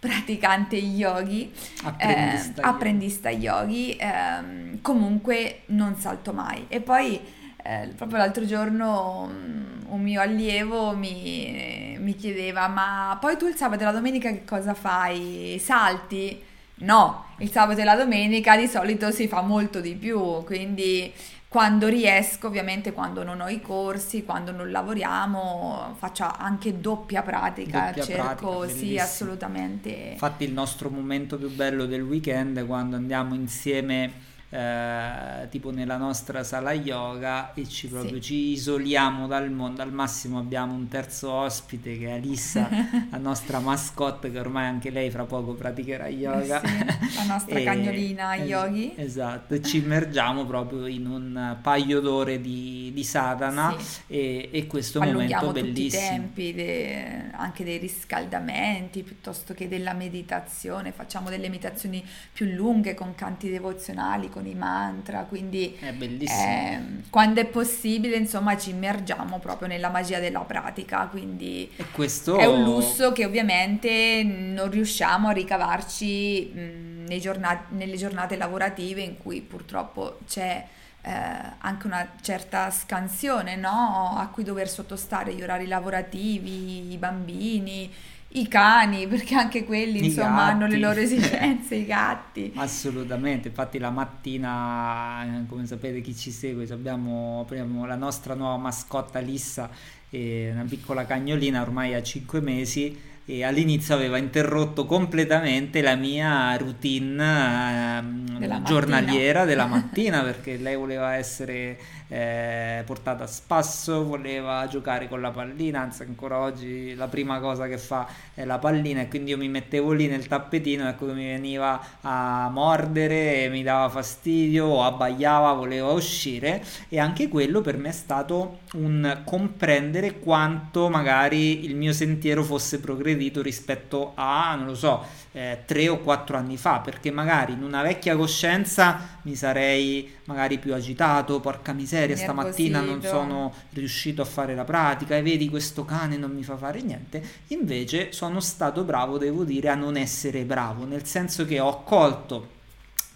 praticante 0.07 0.77
yogi, 0.77 1.53
apprendista, 1.83 2.63
eh, 2.63 2.67
apprendista 2.67 3.31
yogi, 3.31 3.97
eh, 3.97 4.79
comunque 4.81 5.63
non 5.67 5.97
salto 5.97 6.33
mai. 6.33 6.67
E 6.69 6.81
poi 6.81 7.21
eh, 7.63 7.89
proprio 7.97 8.19
l'altro 8.19 8.45
giorno 8.45 9.29
mm, 9.31 9.87
un 9.89 10.03
mio 10.03 10.21
allievo 10.21 10.95
mi, 10.95 11.97
mi, 11.99 12.15
chiedeva 12.15 12.69
ma 12.69 13.17
poi 13.21 13.37
tu 13.37 13.47
il 13.47 13.57
sabato 13.57 13.83
e 13.83 13.85
la 13.85 13.93
domenica 13.93 14.31
che 14.31 14.45
cosa 14.45 14.75
fai? 14.75 15.61
Salti? 15.61 16.43
No, 16.79 17.25
il 17.39 17.51
sabato 17.51 17.81
e 17.81 17.85
la 17.85 17.97
domenica 17.97 18.57
di 18.57 18.67
solito 18.67 19.11
si 19.11 19.29
fa 19.29 19.41
molto 19.41 19.81
di 19.81 19.95
più, 19.95 20.45
quindi 20.45 21.13
quando 21.49 21.89
riesco, 21.89 22.49
ovviamente 22.49 22.93
quando 22.93 23.23
non 23.23 23.41
ho 23.41 23.49
i 23.49 23.61
corsi, 23.61 24.25
quando 24.25 24.51
non 24.51 24.71
lavoriamo, 24.71 25.95
faccio 25.97 26.25
anche 26.25 26.81
doppia 26.81 27.23
pratica, 27.23 27.87
doppia 27.87 28.05
cerco, 28.05 28.59
pratica, 28.59 28.69
sì, 28.69 28.99
assolutamente. 28.99 29.91
Infatti 30.13 30.45
il 30.45 30.53
nostro 30.53 30.91
momento 30.91 31.39
più 31.39 31.51
bello 31.51 31.87
del 31.87 32.03
weekend 32.03 32.59
è 32.59 32.67
quando 32.67 32.97
andiamo 32.97 33.35
insieme 33.35 34.26
eh, 34.49 35.49
tipo 35.51 35.71
nella 35.73 35.97
nostra 35.97 36.45
sala 36.45 36.73
yoga 36.73 37.53
e 37.55 37.67
ci 37.67 37.89
proprio 37.89 38.15
sì. 38.15 38.21
ci 38.21 38.35
isoliamo 38.53 39.27
dal 39.27 39.51
mondo. 39.51 39.83
Al 39.83 39.93
massimo 39.93 40.39
abbiamo 40.39 40.75
un 40.75 40.87
terzo 40.87 41.33
ospite 41.33 41.99
che 41.99 42.07
è 42.07 42.13
Alissa 42.13 42.69
la 43.11 43.19
nostra 43.19 43.59
mascotte 43.59 44.31
che 44.31 44.39
ormai 44.39 44.67
anche 44.67 44.91
lei 44.91 45.11
fra 45.11 45.25
poco 45.25 45.55
praticherà 45.55 46.07
yoga. 46.07 46.61
Sì, 46.65 46.85
la 47.17 47.25
nostra 47.25 47.59
e, 47.59 47.65
cagnolina 47.65 48.37
es- 48.37 48.49
yogi. 48.49 48.93
esatto 48.97 49.55
e 49.55 49.63
ci 49.63 49.79
immergiamo 49.79 50.45
proprio 50.47 50.87
in 50.87 51.07
un 51.07 51.57
paio 51.61 52.01
d'ore 52.01 52.41
di, 52.41 52.93
di 52.95 53.05
sadhana 53.05 53.75
sì. 53.79 54.03
e, 54.07 54.49
e, 54.53 54.67
questo 54.67 55.01
è 55.01 55.07
un 55.07 55.13
momento 55.13 55.51
bellissimo 55.51 56.03
i 56.03 56.09
tempi 56.09 56.55
de, 56.55 57.31
anche 57.33 57.65
dei 57.65 57.79
riscaldamenti 57.79 59.03
piuttosto 59.03 59.55
che 59.55 59.67
della 59.67 59.93
meditazione. 59.93 60.93
Facciamo 60.93 61.31
delle 61.31 61.49
meditazioni 61.49 62.05
più 62.33 62.47
lunghe 62.47 62.95
con 62.95 63.15
canti 63.17 63.51
devozionali 63.51 64.31
con 64.37 64.47
i 64.47 64.55
mantra, 64.55 65.23
quindi 65.23 65.75
è 65.81 65.93
bellissimo. 65.93 66.43
Eh, 66.43 66.81
quando 67.09 67.41
è 67.41 67.47
possibile, 67.47 68.17
insomma, 68.17 68.59
ci 68.59 68.69
immergiamo 68.69 69.39
proprio 69.39 69.67
nella 69.67 69.89
magia 69.89 70.19
della 70.19 70.41
pratica, 70.41 71.07
quindi 71.07 71.73
questo... 71.93 72.37
è 72.37 72.45
un 72.45 72.63
lusso 72.63 73.13
che 73.13 73.25
ovviamente 73.25 74.23
non 74.25 74.71
riusciamo 74.71 75.29
a 75.29 75.33
ricavarci 75.33 76.53
mh, 76.53 77.17
giornati, 77.19 77.75
nelle 77.75 77.97
giornate 77.97 78.37
lavorative 78.37 79.01
in 79.01 79.17
cui 79.17 79.41
purtroppo 79.41 80.19
c'è 80.29 80.67
eh, 81.01 81.11
anche 81.57 81.87
una 81.87 82.07
certa 82.21 82.71
scansione 82.71 83.57
no? 83.57 84.17
a 84.19 84.29
cui 84.29 84.45
dover 84.45 84.69
sottostare 84.69 85.33
gli 85.33 85.43
orari 85.43 85.67
lavorativi, 85.67 86.93
i 86.93 86.97
bambini 86.99 87.91
i 88.39 88.49
cani, 88.49 89.07
perché 89.07 89.35
anche 89.35 89.65
quelli 89.65 90.01
I 90.01 90.05
insomma 90.05 90.47
gatti. 90.47 90.51
hanno 90.51 90.67
le 90.67 90.79
loro 90.79 91.01
esigenze, 91.01 91.75
i 91.77 91.87
gatti. 91.87 92.53
Assolutamente, 92.55 93.49
infatti 93.49 93.79
la 93.79 93.91
mattina, 93.91 95.25
eh, 95.43 95.47
come 95.47 95.67
sapete 95.67 96.01
chi 96.01 96.15
ci 96.15 96.31
segue, 96.31 96.67
abbiamo, 96.71 97.41
abbiamo 97.47 97.87
la 97.87 97.97
nostra 97.97 98.35
nuova 98.35 98.57
mascotta 98.57 99.19
Lissa, 99.21 99.71
una 100.11 100.65
piccola 100.67 101.05
cagnolina 101.05 101.61
ormai 101.61 101.93
a 101.95 102.03
5 102.03 102.41
mesi 102.41 102.97
e 103.29 103.43
all'inizio 103.43 103.93
aveva 103.97 104.19
interrotto 104.19 104.87
completamente 104.87 105.83
la 105.83 105.97
mia 105.97 106.57
routine 106.57 107.99
eh, 107.99 108.39
Della 108.39 108.63
giornaliera 108.63 109.41
mattina. 109.41 109.45
della 109.45 109.67
mattina 109.67 110.23
perché 110.23 110.57
lei 110.59 110.77
voleva 110.77 111.15
essere 111.17 111.77
eh, 112.07 112.85
portata 112.87 113.25
a 113.25 113.27
spasso, 113.27 114.05
voleva 114.05 114.69
giocare 114.69 115.09
con 115.09 115.21
la 115.21 115.33
pallina, 115.33 115.81
anzi 115.81 116.03
ancora 116.03 116.39
oggi 116.39 116.95
la 116.95 117.09
prima 117.09 117.41
cosa 117.41 117.67
che 117.67 117.79
fa 117.79 118.07
è 118.33 118.45
la 118.45 118.59
pallina 118.59 119.01
e 119.01 119.09
quindi 119.09 119.31
io 119.31 119.39
mi 119.39 119.49
mettevo 119.49 119.91
lì 119.91 120.07
nel 120.07 120.29
tappetino, 120.29 120.89
ecco 120.89 121.07
che 121.07 121.13
mi 121.13 121.27
veniva 121.27 121.81
a 122.03 122.49
mordere, 122.49 123.49
mi 123.49 123.65
dava 123.65 123.89
fastidio 123.89 124.85
abbaiava, 124.85 125.53
voleva 125.55 125.91
uscire 125.91 126.63
e 126.89 127.01
anche 127.01 127.27
quello 127.27 127.61
per 127.61 127.77
me 127.77 127.89
è 127.89 127.93
stato 127.93 128.61
un 128.75 129.23
comprendere 129.25 130.21
quanto 130.21 130.89
magari 130.89 131.65
il 131.65 131.75
mio 131.75 131.93
sentiero 131.93 132.45
fosse 132.45 132.79
progredito 132.79 133.16
rispetto 133.43 134.13
a, 134.15 134.55
non 134.55 134.67
lo 134.67 134.75
so, 134.75 135.05
eh, 135.33 135.63
tre 135.65 135.89
o 135.89 135.99
quattro 135.99 136.37
anni 136.37 136.57
fa, 136.57 136.79
perché 136.79 137.11
magari 137.11 137.53
in 137.53 137.63
una 137.63 137.83
vecchia 137.83 138.17
coscienza 138.17 139.19
mi 139.23 139.35
sarei 139.35 140.15
magari 140.25 140.59
più 140.59 140.75
agitato, 140.75 141.41
porca 141.41 141.73
miseria, 141.73 142.17
stamattina 142.17 142.81
non 142.81 143.03
sono 143.03 143.53
riuscito 143.71 144.23
a 144.23 144.25
fare 144.25 144.55
la 144.55 144.65
pratica 144.65 145.17
e 145.17 145.23
vedi 145.23 145.49
questo 145.49 145.85
cane 145.85 146.17
non 146.17 146.33
mi 146.33 146.43
fa 146.43 146.57
fare 146.57 146.81
niente. 146.83 147.23
Invece 147.49 148.13
sono 148.13 148.41
stato 148.41 148.85
bravo, 148.85 149.19
devo 149.19 149.45
dire, 149.45 149.69
a 149.69 149.75
non 149.75 149.97
essere 149.97 150.45
bravo, 150.45 150.85
nel 150.85 151.05
senso 151.07 151.45
che 151.45 151.61
ho 151.61 151.83
colto 151.83 152.55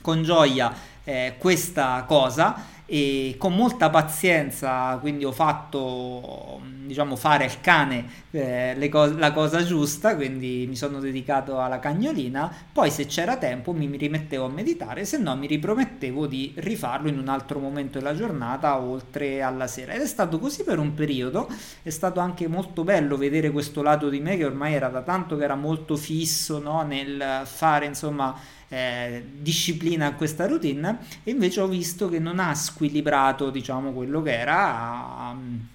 con 0.00 0.22
gioia 0.22 0.72
eh, 1.04 1.34
questa 1.38 2.04
cosa 2.06 2.78
e 2.92 3.36
con 3.38 3.54
molta 3.54 3.88
pazienza 3.88 4.98
quindi 5.00 5.24
ho 5.24 5.30
fatto 5.30 6.60
diciamo 6.90 7.14
fare 7.14 7.44
al 7.44 7.60
cane 7.60 8.04
eh, 8.32 8.88
cos- 8.90 9.16
la 9.16 9.30
cosa 9.30 9.62
giusta 9.62 10.16
quindi 10.16 10.66
mi 10.68 10.74
sono 10.74 10.98
dedicato 10.98 11.60
alla 11.60 11.78
cagnolina. 11.78 12.52
Poi 12.72 12.90
se 12.90 13.06
c'era 13.06 13.36
tempo 13.36 13.72
mi 13.72 13.86
rimettevo 13.96 14.46
a 14.46 14.48
meditare 14.48 15.04
se 15.04 15.18
no 15.18 15.36
mi 15.36 15.46
ripromettevo 15.46 16.26
di 16.26 16.52
rifarlo 16.56 17.08
in 17.08 17.18
un 17.18 17.28
altro 17.28 17.60
momento 17.60 17.98
della 17.98 18.16
giornata 18.16 18.80
oltre 18.80 19.40
alla 19.40 19.68
sera. 19.68 19.92
Ed 19.92 20.00
è 20.00 20.06
stato 20.06 20.40
così 20.40 20.64
per 20.64 20.80
un 20.80 20.92
periodo. 20.94 21.48
È 21.82 21.90
stato 21.90 22.18
anche 22.18 22.48
molto 22.48 22.82
bello 22.82 23.16
vedere 23.16 23.50
questo 23.50 23.82
lato 23.82 24.08
di 24.08 24.18
me 24.18 24.36
che 24.36 24.44
ormai 24.44 24.74
era 24.74 24.88
da 24.88 25.02
tanto 25.02 25.36
che 25.36 25.44
era 25.44 25.54
molto 25.54 25.96
fisso 25.96 26.58
no, 26.58 26.82
nel 26.82 27.42
fare 27.44 27.86
insomma 27.86 28.34
eh, 28.70 29.24
disciplina 29.38 30.06
a 30.06 30.12
questa 30.14 30.46
routine 30.46 30.98
e 31.24 31.30
invece 31.32 31.60
ho 31.60 31.66
visto 31.68 32.08
che 32.08 32.18
non 32.18 32.38
ha 32.38 32.54
squilibrato 32.54 33.50
diciamo 33.50 33.92
quello 33.92 34.22
che 34.22 34.38
era 34.38 35.30
um, 35.32 35.66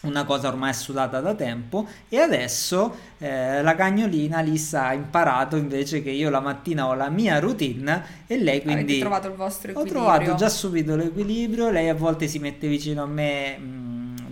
una 0.00 0.24
cosa 0.24 0.48
ormai 0.48 0.72
sudata 0.74 1.20
da 1.20 1.34
tempo 1.34 1.86
e 2.08 2.18
adesso 2.18 2.94
eh, 3.18 3.60
la 3.62 3.74
cagnolina 3.74 4.40
Lissa 4.40 4.86
ha 4.86 4.92
imparato 4.94 5.56
invece 5.56 6.02
che 6.02 6.10
io 6.10 6.30
la 6.30 6.40
mattina 6.40 6.86
ho 6.86 6.94
la 6.94 7.10
mia 7.10 7.38
routine 7.40 8.24
e 8.26 8.38
lei 8.38 8.62
quindi 8.62 8.82
Avete 8.82 8.98
trovato 9.00 9.26
il 9.28 9.34
vostro 9.34 9.68
ho 9.72 9.72
equilibrio. 9.72 10.04
trovato 10.04 10.34
già 10.36 10.48
subito 10.48 10.94
l'equilibrio 10.96 11.70
lei 11.70 11.88
a 11.88 11.94
volte 11.94 12.28
si 12.28 12.38
mette 12.38 12.68
vicino 12.68 13.02
a 13.02 13.06
me 13.06 13.58
mh, 13.58 13.87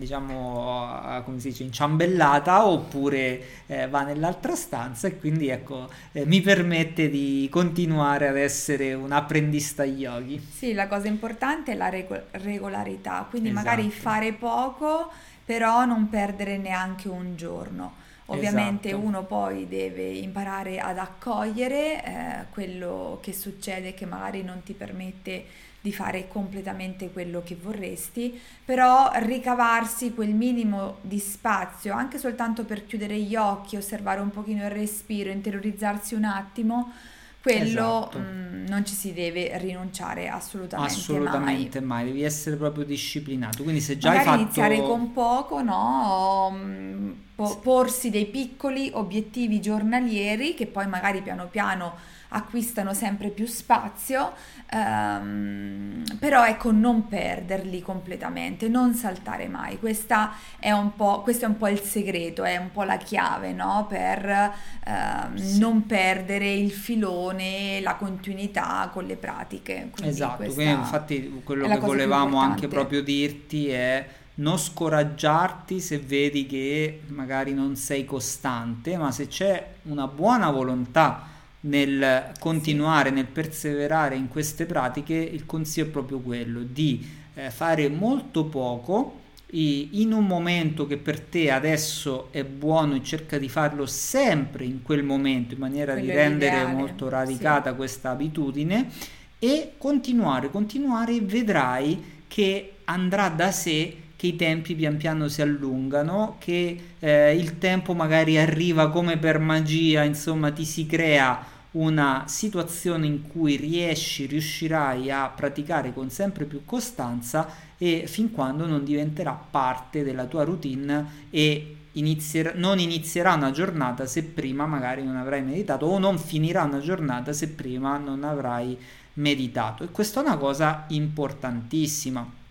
diciamo 0.07 1.23
come 1.25 1.41
si 1.41 1.49
dice 1.49 1.65
inciambellata 1.65 2.67
oppure 2.67 3.43
eh, 3.67 3.89
va 3.89 4.03
nell'altra 4.03 4.55
stanza 4.55 5.09
e 5.09 5.19
quindi 5.19 5.49
ecco 5.49 5.89
eh, 6.13 6.25
mi 6.25 6.41
permette 6.41 7.11
di 7.11 7.49
continuare 7.51 8.29
ad 8.29 8.37
essere 8.37 8.95
un 8.95 9.11
apprendista 9.11 9.85
yogi 9.85 10.41
Sì, 10.41 10.73
la 10.73 10.87
cosa 10.87 11.09
importante 11.09 11.73
è 11.73 11.75
la 11.75 11.89
rego- 11.89 12.23
regolarità, 12.33 13.27
quindi 13.29 13.51
magari 13.51 13.87
Esatto. 13.87 14.01
fare 14.01 14.33
poco, 14.33 15.11
però 15.45 15.85
non 15.85 16.09
perdere 16.09 16.57
neanche 16.57 17.09
un 17.09 17.37
giorno. 17.37 18.05
Ovviamente 18.27 18.89
Esatto. 18.89 19.05
uno 19.05 19.23
poi 19.25 19.69
deve 19.69 20.09
imparare 20.09 20.79
ad 20.81 20.99
accogliere 20.99 22.05
eh, 22.05 22.45
quello 22.51 23.19
che 23.23 23.33
succede 23.33 23.95
che 23.95 24.05
magari 24.07 24.43
non 24.43 24.63
ti 24.65 24.73
permette 24.73 25.45
di 25.87 25.93
fare 25.93 26.27
completamente 26.29 27.11
quello 27.13 27.43
che 27.45 27.57
vorresti, 27.61 28.39
però 28.65 29.11
ricavarsi 29.17 30.13
quel 30.15 30.35
minimo 30.35 30.99
di 31.03 31.19
spazio, 31.19 31.95
anche 31.95 32.19
soltanto 32.19 32.65
per 32.65 32.85
chiudere 32.87 33.19
gli 33.21 33.37
occhi, 33.37 33.77
osservare 33.77 34.21
un 34.21 34.31
pochino 34.31 34.65
il 34.65 34.71
respiro, 34.71 35.31
interiorizzarsi 35.31 36.15
un 36.15 36.25
attimo, 36.25 36.93
quello 37.41 38.11
Esatto. 38.11 38.19
mm, 38.19 38.67
non 38.67 38.85
ci 38.85 38.95
si 38.95 39.13
deve 39.13 39.57
rinunciare 39.59 40.29
assolutamente, 40.29 41.17
assolutamente 41.19 41.81
mai. 41.81 42.05
devi 42.05 42.23
essere 42.23 42.57
proprio 42.57 42.85
disciplinato 42.85 43.63
quindi 43.63 43.81
se 43.81 43.99
già 43.99 44.11
mai. 44.11 44.19
hai 44.19 44.21
Magari 44.21 44.43
fatto 44.43 44.43
iniziare 44.43 44.83
con 44.83 45.13
poco, 45.13 45.63
no? 45.63 46.51
Mm, 46.53 47.13
po- 47.35 47.59
porsi 47.61 48.11
dei 48.11 48.27
piccoli 48.27 48.91
obiettivi 48.93 49.61
giornalieri 49.61 50.55
che 50.55 50.67
poi 50.67 50.87
magari 50.87 51.23
piano 51.23 51.49
piano 51.49 51.95
acquistano 52.29 52.95
sempre 52.95 53.29
più 53.29 53.47
spazio, 53.47 54.33
ehm, 54.71 56.03
però 56.19 56.45
ecco 56.47 56.73
non 56.73 57.07
perderli 57.09 57.81
completamente, 57.81 58.69
non 58.69 58.95
saltare 58.95 59.49
mai. 59.49 59.79
Questa 59.79 60.33
è 60.59 60.71
un 60.73 60.95
po', 60.95 61.23
questo 61.23 61.45
è 61.45 61.49
un 61.49 61.57
po' 61.57 61.69
il 61.69 61.81
segreto, 61.81 62.45
è 62.45 62.57
un 62.57 62.71
po' 62.73 62.83
la 62.83 62.97
chiave, 62.97 63.53
no? 63.53 63.87
Per 63.89 64.53
ehm, 64.85 65.37
Sì. 65.37 65.59
non 65.59 65.87
perdere 65.87 66.53
il 66.53 66.71
filone, 66.73 67.81
la 67.81 67.95
continuità 67.97 68.89
con 68.93 69.05
le 69.05 69.17
pratiche. 69.17 69.89
Quindi 69.91 70.11
Esatto, 70.13 70.45
quindi 70.53 70.73
infatti 70.73 71.41
quello 71.45 71.69
che 71.69 71.79
volevamo 71.79 72.39
anche 72.39 72.69
proprio 72.69 73.03
dirti 73.03 73.69
è 73.69 74.07
non 74.39 74.59
scoraggiarti 74.59 75.81
se 75.81 75.99
vedi 75.99 76.47
che 76.47 77.03
magari 77.09 77.55
non 77.55 77.77
sei 77.77 78.05
costante, 78.05 78.97
ma 78.97 79.11
se 79.11 79.29
c'è 79.29 79.67
una 79.85 80.07
buona 80.07 80.51
volontà 80.51 81.35
nel 81.61 82.33
continuare, 82.39 83.11
nel 83.11 83.27
perseverare 83.27 84.17
in 84.17 84.29
queste 84.29 84.67
pratiche, 84.67 85.15
il 85.15 85.47
consiglio 85.47 85.87
è 85.87 85.91
proprio 85.91 86.21
quello 86.21 86.63
di 86.63 87.07
eh, 87.35 87.51
fare 87.51 87.89
molto 87.89 88.45
poco 88.45 89.25
in 89.51 90.13
un 90.13 90.27
momento 90.27 90.87
che 90.87 90.97
per 90.97 91.21
te 91.21 91.51
adesso 91.51 92.29
è 92.31 92.45
buono 92.45 92.97
e 92.97 93.03
cerca 93.03 93.39
di 93.39 93.49
farlo 93.49 93.87
sempre 93.87 94.65
in 94.65 94.83
quel 94.83 95.05
momento 95.05 95.55
in 95.55 95.61
maniera 95.61 95.95
di 95.95 96.01
Quello 96.01 96.13
è 96.13 96.23
rendere 96.23 96.57
l'ideale, 96.57 96.75
molto 96.75 97.09
radicata 97.09 97.75
questa 97.75 98.11
abitudine 98.11 98.91
e 99.39 99.73
continuare, 99.79 100.51
continuare, 100.51 101.21
vedrai 101.21 102.23
che 102.27 102.73
andrà 102.85 103.29
da 103.29 103.53
sé 103.53 103.97
che 104.17 104.29
i 104.29 104.37
tempi 104.37 104.75
pian 104.75 104.97
piano 104.97 105.29
si 105.29 105.43
allungano, 105.43 106.37
che 106.39 106.81
eh, 106.99 107.37
il 107.37 107.59
tempo 107.59 107.95
magari 107.95 108.39
arriva 108.39 108.91
come 108.91 109.19
per 109.19 109.39
magia, 109.39 110.03
insomma 110.03 110.51
ti 110.51 110.65
si 110.65 110.87
crea 110.87 111.55
una 111.73 112.25
situazione 112.27 113.07
in 113.07 113.23
cui 113.29 113.57
riesci, 113.57 114.27
riuscirai 114.27 115.11
a 115.11 115.29
praticare 115.29 115.93
con 115.93 116.11
sempre 116.11 116.47
più 116.47 116.65
costanza 116.65 117.49
e 117.77 118.05
fin 118.07 118.31
quando 118.33 118.67
non 118.67 118.83
diventerà 118.83 119.33
parte 119.33 120.03
della 120.03 120.25
tua 120.25 120.45
routine 120.45 121.27
e 121.29 121.77
inizier- 121.93 122.55
non 122.55 122.79
inizierà 122.79 123.35
una 123.35 123.51
giornata 123.51 124.07
se 124.07 124.25
prima 124.25 124.67
magari 124.67 125.05
non 125.05 125.17
avrai 125.17 125.43
meditato 125.43 125.85
o 125.85 125.99
non 125.99 126.19
finirà 126.19 126.63
una 126.63 126.81
giornata 126.81 127.35
se 127.35 127.49
prima 127.51 127.99
non 127.99 128.25
avrai 128.25 128.79
meditato 129.15 129.85
e 129.85 129.91
questa 129.91 130.21
è 130.21 130.25
una 130.25 130.37
cosa 130.39 130.85
importantissima. 130.89 132.45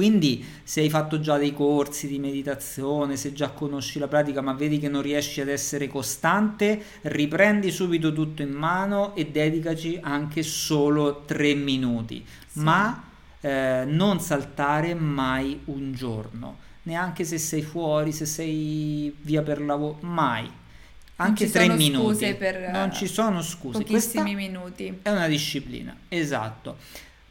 Quindi 0.00 0.42
se 0.62 0.80
hai 0.80 0.88
fatto 0.88 1.20
già 1.20 1.36
dei 1.36 1.52
corsi 1.52 2.08
di 2.08 2.18
meditazione, 2.18 3.16
se 3.16 3.34
già 3.34 3.50
conosci 3.50 3.98
la 3.98 4.08
pratica 4.08 4.40
ma 4.40 4.54
vedi 4.54 4.78
che 4.78 4.88
non 4.88 5.02
riesci 5.02 5.42
ad 5.42 5.48
essere 5.48 5.88
costante, 5.88 6.82
riprendi 7.02 7.70
subito 7.70 8.10
tutto 8.14 8.40
in 8.40 8.48
mano 8.48 9.14
e 9.14 9.26
dedicaci 9.26 9.98
anche 10.00 10.42
solo 10.42 11.24
tre 11.26 11.52
minuti, 11.52 12.24
Sì. 12.46 12.60
ma 12.60 13.10
eh, 13.42 13.84
non 13.86 14.20
saltare 14.20 14.94
mai 14.94 15.60
un 15.66 15.92
giorno, 15.92 16.56
neanche 16.84 17.24
se 17.24 17.36
sei 17.36 17.60
fuori, 17.60 18.12
se 18.12 18.24
sei 18.24 19.14
via 19.20 19.42
per 19.42 19.60
lavoro, 19.60 19.98
mai. 20.00 20.50
Anche 21.16 21.50
tre 21.50 21.68
minuti. 21.68 22.34
per, 22.36 22.70
non 22.72 22.90
ci 22.90 23.06
sono 23.06 23.42
scuse. 23.42 23.84
Questa 23.84 24.22
pochissimi 24.22 24.34
minuti. 24.34 25.00
è 25.02 25.10
una 25.10 25.28
disciplina, 25.28 25.94
esatto. 26.08 26.78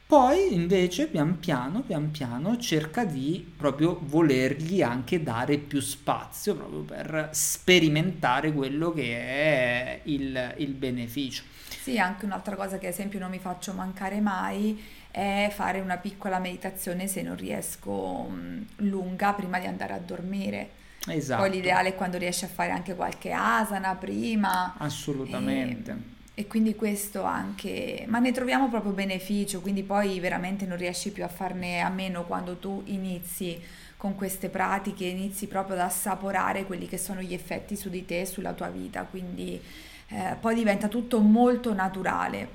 Poi 0.10 0.54
invece 0.56 1.08
pian 1.08 1.38
piano, 1.38 1.84
pian 1.84 2.10
piano 2.10 2.58
cerca 2.58 3.06
di 3.06 3.54
proprio 3.56 4.00
volergli 4.02 4.82
anche 4.82 5.22
dare 5.22 5.60
più 5.60 5.80
spazio 5.82 6.56
proprio 6.56 6.82
per 6.82 7.30
sperimentare 7.32 8.52
quello 8.52 8.92
che 8.92 9.16
è 9.18 10.02
il, 10.06 10.56
il 10.58 10.74
beneficio. 10.74 11.44
Sì, 11.76 11.98
anche 12.00 12.26
un'altra 12.26 12.56
cosa 12.56 12.78
che 12.78 12.88
ad 12.88 12.94
esempio 12.94 13.20
non 13.20 13.30
mi 13.30 13.40
faccio 13.40 13.74
mancare 13.74 14.20
mai 14.20 14.82
è 15.12 15.50
fare 15.54 15.80
una 15.80 15.98
piccola 15.98 16.40
meditazione 16.40 17.08
se 17.08 17.22
non 17.22 17.36
riesco 17.36 18.24
mh, 18.30 18.66
lunga 18.78 19.34
prima 19.34 19.60
di 19.60 19.66
andare 19.68 19.94
a 19.94 20.00
dormire. 20.00 20.72
Esatto, 21.08 21.42
Poi 21.42 21.50
l'ideale 21.52 21.90
è 21.90 21.96
quando 21.96 22.18
riesci 22.18 22.46
a 22.46 22.48
fare 22.50 22.72
anche 22.72 22.96
qualche 22.96 23.32
asana 23.32 23.96
prima. 23.96 24.76
assolutamente. 24.78 25.92
E, 25.92 26.19
e 26.40 26.48
quindi 26.48 26.74
questo 26.74 27.24
anche, 27.24 28.06
ma 28.08 28.20
ne 28.20 28.32
troviamo 28.32 28.70
proprio 28.70 28.94
beneficio, 28.94 29.60
quindi 29.60 29.84
poi 29.84 30.22
veramente 30.22 30.66
non 30.66 30.78
riesci 30.78 31.12
più 31.12 31.26
a 31.26 31.28
farne 31.28 31.82
a 31.82 31.90
meno 31.90 32.24
quando 32.24 32.56
tu 32.56 32.82
inizi 32.86 33.62
con 33.98 34.16
queste 34.16 34.48
pratiche, 34.48 35.04
inizi 35.04 35.48
proprio 35.48 35.76
ad 35.76 35.82
assaporare 35.82 36.64
quelli 36.64 36.88
che 36.88 36.98
sono 36.98 37.22
gli 37.22 37.34
effetti 37.34 37.76
su 37.76 37.90
di 37.90 38.06
te 38.06 38.22
e 38.22 38.26
sulla 38.26 38.54
tua 38.54 38.70
vita, 38.70 39.04
quindi 39.04 39.62
eh, 40.08 40.38
poi 40.40 40.56
diventa 40.56 40.88
tutto 40.88 41.20
molto 41.20 41.74
naturale. 41.74 42.48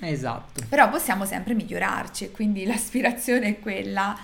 Esatto. 0.00 0.62
Però 0.68 0.90
possiamo 0.90 1.24
sempre 1.24 1.54
migliorarci, 1.54 2.30
quindi 2.30 2.66
l'aspirazione 2.68 3.46
è 3.46 3.58
quella 3.58 4.14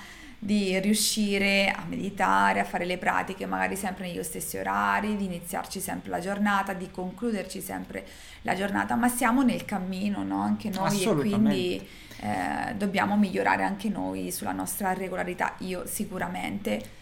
di 0.42 0.80
riuscire 0.80 1.68
a 1.68 1.84
meditare, 1.86 2.60
a 2.60 2.64
fare 2.64 2.86
le 2.86 2.96
pratiche 2.96 3.44
magari 3.44 3.76
sempre 3.76 4.06
negli 4.06 4.22
stessi 4.22 4.56
orari, 4.56 5.14
di 5.14 5.26
iniziarci 5.26 5.80
sempre 5.80 6.08
la 6.08 6.18
giornata, 6.18 6.72
di 6.72 6.90
concluderci 6.90 7.60
sempre 7.60 8.06
la 8.42 8.54
giornata, 8.54 8.94
ma 8.94 9.08
siamo 9.08 9.42
nel 9.42 9.66
cammino, 9.66 10.22
no? 10.22 10.40
Anche 10.40 10.70
noi 10.70 11.02
e 11.02 11.14
quindi 11.14 11.86
eh, 12.20 12.74
dobbiamo 12.74 13.18
migliorare 13.18 13.64
anche 13.64 13.90
noi 13.90 14.30
sulla 14.32 14.52
nostra 14.52 14.94
regolarità, 14.94 15.56
io 15.58 15.82
sicuramente. 15.86 16.98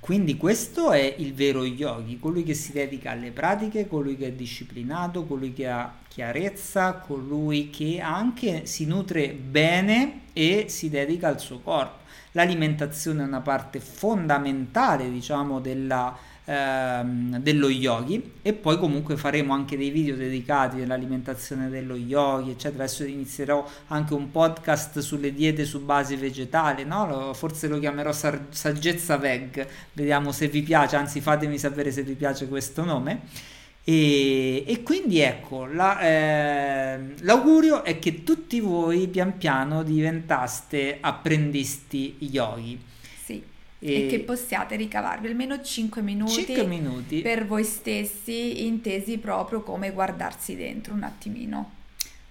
Quindi 0.00 0.36
questo 0.36 0.90
è 0.90 1.14
il 1.18 1.34
vero 1.34 1.64
yogi, 1.64 2.18
colui 2.18 2.42
che 2.42 2.54
si 2.54 2.72
dedica 2.72 3.12
alle 3.12 3.30
pratiche, 3.30 3.86
colui 3.86 4.16
che 4.16 4.26
è 4.26 4.32
disciplinato, 4.32 5.24
colui 5.24 5.52
che 5.52 5.68
ha 5.68 5.94
chiarezza, 6.08 6.94
colui 6.94 7.70
che 7.70 8.00
anche 8.00 8.66
si 8.66 8.86
nutre 8.86 9.28
bene 9.28 10.22
e 10.32 10.64
si 10.66 10.90
dedica 10.90 11.28
al 11.28 11.38
suo 11.38 11.60
corpo. 11.60 12.01
L'alimentazione 12.32 13.22
è 13.22 13.26
una 13.26 13.40
parte 13.40 13.78
fondamentale, 13.78 15.10
diciamo, 15.10 15.60
della, 15.60 16.16
ehm, 16.44 17.38
dello 17.38 17.68
yogi 17.68 18.32
e 18.40 18.54
poi 18.54 18.78
comunque 18.78 19.16
faremo 19.16 19.52
anche 19.52 19.76
dei 19.76 19.90
video 19.90 20.16
dedicati 20.16 20.80
all'alimentazione 20.80 21.68
dello 21.68 21.94
yogi, 21.94 22.50
eccetera. 22.50 22.84
Adesso 22.84 23.04
inizierò 23.04 23.66
anche 23.88 24.14
un 24.14 24.30
podcast 24.30 25.00
sulle 25.00 25.34
diete 25.34 25.64
su 25.66 25.84
base 25.84 26.16
vegetale, 26.16 26.84
no? 26.84 27.34
Forse 27.34 27.68
lo 27.68 27.78
chiamerò 27.78 28.12
sar- 28.12 28.46
saggezza 28.48 29.18
veg. 29.18 29.66
Vediamo 29.92 30.32
se 30.32 30.48
vi 30.48 30.62
piace, 30.62 30.96
anzi 30.96 31.20
fatemi 31.20 31.58
sapere 31.58 31.90
se 31.90 32.02
vi 32.02 32.14
piace 32.14 32.48
questo 32.48 32.82
nome. 32.84 33.60
E, 33.84 34.62
e, 34.64 34.82
quindi 34.82 35.18
ecco, 35.18 35.66
la, 35.66 36.00
eh, 36.00 37.14
l'augurio 37.20 37.82
è 37.82 37.98
che 37.98 38.22
tutti 38.22 38.60
voi 38.60 39.08
pian 39.08 39.36
piano 39.36 39.82
diventaste 39.82 40.98
apprendisti 41.00 42.16
yogi. 42.20 42.80
Sì, 43.24 43.42
e, 43.80 44.04
e 44.04 44.06
che 44.06 44.20
possiate 44.20 44.76
ricavarvi 44.76 45.26
almeno 45.26 45.60
5 45.60 46.00
minuti, 46.00 46.44
5 46.44 46.64
minuti 46.66 47.20
per 47.22 47.44
voi 47.44 47.64
stessi, 47.64 48.66
intesi 48.66 49.18
proprio 49.18 49.62
come 49.62 49.90
guardarsi 49.90 50.54
dentro 50.54 50.94
un 50.94 51.02
attimino. 51.02 51.72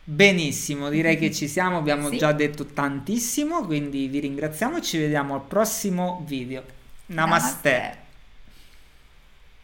Benissimo, 0.06 0.90
direi 0.90 1.18
che 1.18 1.32
ci 1.36 1.50
siamo, 1.50 1.78
abbiamo 1.78 2.10
sì. 2.10 2.18
già 2.18 2.32
detto 2.32 2.66
tantissimo, 2.66 3.66
quindi 3.66 4.08
vi 4.08 4.20
ringraziamo 4.20 4.78
e 4.78 4.82
ci 4.82 4.98
vediamo 4.98 5.36
al 5.36 5.44
prossimo 5.44 6.24
video. 6.26 6.64
Namaste. 7.08 7.70
Namaste. 7.70 8.01